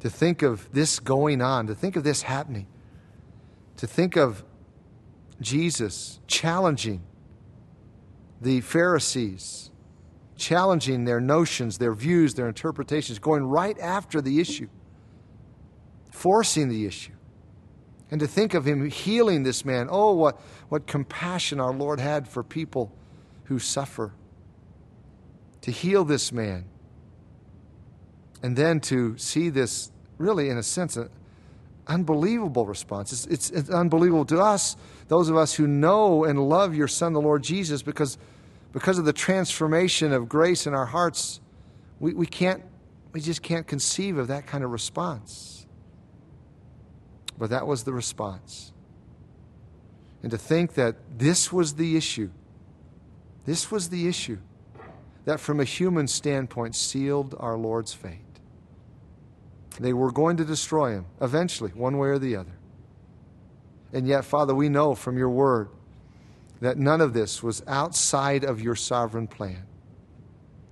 To 0.00 0.10
think 0.10 0.42
of 0.42 0.72
this 0.72 1.00
going 1.00 1.42
on, 1.42 1.66
to 1.66 1.74
think 1.74 1.96
of 1.96 2.04
this 2.04 2.22
happening, 2.22 2.66
to 3.76 3.86
think 3.86 4.16
of 4.16 4.44
Jesus 5.40 6.20
challenging 6.26 7.02
the 8.42 8.60
Pharisees, 8.60 9.70
challenging 10.36 11.04
their 11.04 11.20
notions, 11.20 11.78
their 11.78 11.94
views, 11.94 12.34
their 12.34 12.48
interpretations, 12.48 13.18
going 13.18 13.44
right 13.44 13.78
after 13.78 14.20
the 14.20 14.40
issue, 14.40 14.68
forcing 16.10 16.68
the 16.68 16.86
issue. 16.86 17.12
And 18.10 18.20
to 18.20 18.26
think 18.26 18.52
of 18.52 18.66
him 18.66 18.90
healing 18.90 19.42
this 19.42 19.64
man. 19.64 19.88
Oh, 19.90 20.12
what, 20.12 20.38
what 20.68 20.86
compassion 20.86 21.60
our 21.60 21.72
Lord 21.72 21.98
had 21.98 22.28
for 22.28 22.42
people 22.42 22.92
who 23.44 23.58
suffer. 23.58 24.12
To 25.62 25.70
heal 25.70 26.04
this 26.04 26.30
man. 26.30 26.66
And 28.42 28.54
then 28.54 28.80
to 28.80 29.16
see 29.16 29.48
this, 29.48 29.92
really, 30.18 30.50
in 30.50 30.58
a 30.58 30.62
sense, 30.62 30.98
an 30.98 31.08
unbelievable 31.86 32.66
response. 32.66 33.12
It's, 33.12 33.26
it's, 33.26 33.50
it's 33.50 33.70
unbelievable 33.70 34.26
to 34.26 34.40
us, 34.40 34.76
those 35.08 35.30
of 35.30 35.36
us 35.36 35.54
who 35.54 35.66
know 35.66 36.24
and 36.24 36.38
love 36.48 36.74
your 36.74 36.88
Son, 36.88 37.12
the 37.12 37.20
Lord 37.20 37.42
Jesus, 37.42 37.82
because, 37.82 38.18
because 38.72 38.98
of 38.98 39.04
the 39.04 39.12
transformation 39.12 40.12
of 40.12 40.28
grace 40.28 40.66
in 40.66 40.74
our 40.74 40.86
hearts, 40.86 41.40
we, 42.00 42.14
we, 42.14 42.26
can't, 42.26 42.62
we 43.12 43.20
just 43.20 43.42
can't 43.42 43.66
conceive 43.66 44.18
of 44.18 44.28
that 44.28 44.46
kind 44.46 44.64
of 44.64 44.70
response. 44.70 45.66
But 47.38 47.50
that 47.50 47.66
was 47.66 47.84
the 47.84 47.92
response. 47.92 48.72
And 50.22 50.30
to 50.30 50.38
think 50.38 50.74
that 50.74 50.96
this 51.18 51.52
was 51.52 51.74
the 51.74 51.96
issue, 51.96 52.30
this 53.44 53.70
was 53.70 53.88
the 53.88 54.08
issue 54.08 54.38
that 55.24 55.40
from 55.40 55.60
a 55.60 55.64
human 55.64 56.08
standpoint 56.08 56.74
sealed 56.74 57.34
our 57.38 57.56
Lord's 57.56 57.92
fate. 57.92 58.18
They 59.78 59.92
were 59.92 60.12
going 60.12 60.36
to 60.36 60.44
destroy 60.44 60.92
him 60.92 61.06
eventually, 61.20 61.70
one 61.70 61.98
way 61.98 62.08
or 62.08 62.18
the 62.18 62.36
other. 62.36 62.52
And 63.92 64.06
yet, 64.06 64.24
Father, 64.24 64.54
we 64.54 64.68
know 64.68 64.94
from 64.94 65.18
your 65.18 65.30
word 65.30 65.68
that 66.62 66.78
none 66.78 67.00
of 67.00 67.12
this 67.12 67.42
was 67.42 67.62
outside 67.66 68.42
of 68.44 68.60
your 68.60 68.74
sovereign 68.74 69.26
plan. 69.26 69.66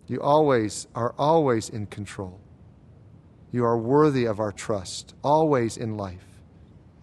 You 0.06 0.20
always 0.20 0.86
are 0.94 1.14
always 1.18 1.68
in 1.68 1.86
control. 1.86 2.40
You 3.52 3.64
are 3.64 3.78
worthy 3.78 4.24
of 4.24 4.40
our 4.40 4.52
trust, 4.52 5.14
always 5.22 5.76
in 5.76 5.96
life 5.96 6.30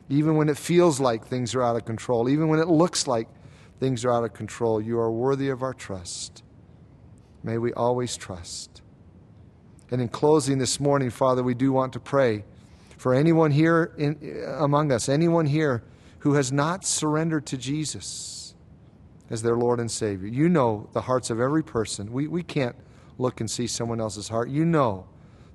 even 0.10 0.38
when 0.38 0.50
it 0.50 0.58
feels 0.58 1.00
like 1.00 1.26
things 1.26 1.54
are 1.56 1.64
out 1.64 1.76
of 1.76 1.86
control, 1.86 2.30
even 2.30 2.48
when 2.48 2.60
it 2.60 2.68
looks 2.68 3.08
like 3.08 3.28
things 3.80 4.06
are 4.06 4.12
out 4.12 4.24
of 4.24 4.34
control, 4.34 4.82
you 4.82 5.00
are 5.00 5.12
worthy 5.12 5.50
of 5.50 5.62
our 5.62 5.74
trust. 5.74 6.44
May 7.44 7.58
we 7.58 7.74
always 7.74 8.16
trust. 8.16 8.82
And 9.92 10.02
in 10.02 10.08
closing 10.08 10.58
this 10.58 10.80
morning, 10.80 11.10
Father, 11.10 11.44
we 11.44 11.54
do 11.54 11.72
want 11.72 11.94
to 11.94 12.00
pray 12.00 12.44
for 12.98 13.14
anyone 13.14 13.52
here 13.52 13.94
in, 13.98 14.44
among 14.58 14.92
us, 14.92 15.08
anyone 15.08 15.46
here 15.46 15.84
who 16.20 16.34
has 16.34 16.52
not 16.52 16.86
surrendered 16.86 17.46
to 17.48 17.58
Jesus 17.58 18.47
as 19.30 19.42
their 19.42 19.58
Lord 19.58 19.80
and 19.80 19.90
Savior. 19.90 20.28
You 20.28 20.50
know 20.50 20.90
the 20.94 21.02
hearts 21.02 21.30
of 21.30 21.40
every 21.40 21.64
person. 21.64 22.12
We, 22.12 22.28
we 22.28 22.44
can't 22.44 22.76
look 23.18 23.40
and 23.40 23.50
see 23.50 23.68
someone 23.68 24.00
else's 24.00 24.30
heart. 24.30 24.50
You 24.50 24.66
know 24.66 25.08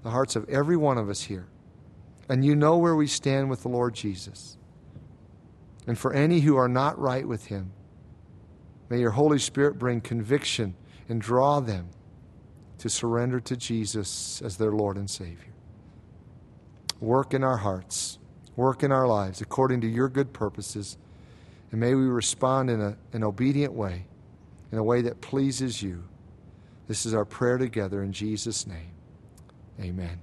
the 0.03 0.11
hearts 0.11 0.37
of 0.37 0.49
every 0.49 0.77
one 0.77 0.99
of 0.99 1.09
us 1.09 1.23
here. 1.23 1.49
And 2.29 2.45
you 2.45 2.55
know 2.55 2.77
where 2.77 2.97
we 2.97 3.07
stand 3.07 3.51
with 3.51 3.63
the 3.63 3.69
Lord 3.69 3.95
Jesus. 3.95 4.57
And 5.87 5.99
for 5.99 6.13
any 6.13 6.41
who 6.41 6.57
are 6.57 6.69
not 6.69 6.99
right 6.99 7.27
with 7.27 7.47
Him, 7.47 7.73
may 8.89 9.01
your 9.01 9.11
Holy 9.11 9.39
Spirit 9.39 9.79
bring 9.79 10.01
conviction 10.01 10.75
and 11.09 11.21
draw 11.21 11.61
them 11.61 11.91
to 12.79 12.89
surrender 12.89 13.41
to 13.41 13.57
Jesus 13.57 14.43
as 14.43 14.57
their 14.57 14.73
Lord 14.73 14.97
and 14.97 15.09
Savior. 15.09 15.53
Work 17.01 17.35
in 17.35 17.43
our 17.43 17.57
hearts, 17.57 18.19
work 18.55 18.83
in 18.83 18.93
our 18.93 19.07
lives 19.07 19.41
according 19.41 19.81
to 19.83 19.89
your 19.89 20.09
good 20.09 20.33
purposes, 20.33 20.99
and 21.73 21.81
may 21.81 21.95
we 21.95 22.05
respond 22.05 22.71
in 22.71 22.81
a, 22.81 22.97
an 23.13 23.25
obedient 23.25 23.73
way, 23.73 24.07
in 24.71 24.79
a 24.79 24.85
way 24.85 25.03
that 25.03 25.21
pleases 25.21 25.83
you. 25.83 26.05
This 26.87 27.07
is 27.07 27.15
our 27.15 27.25
prayer 27.25 27.59
together 27.59 28.03
in 28.03 28.13
Jesus' 28.13 28.67
name. 28.67 28.93
Amen. 29.81 30.21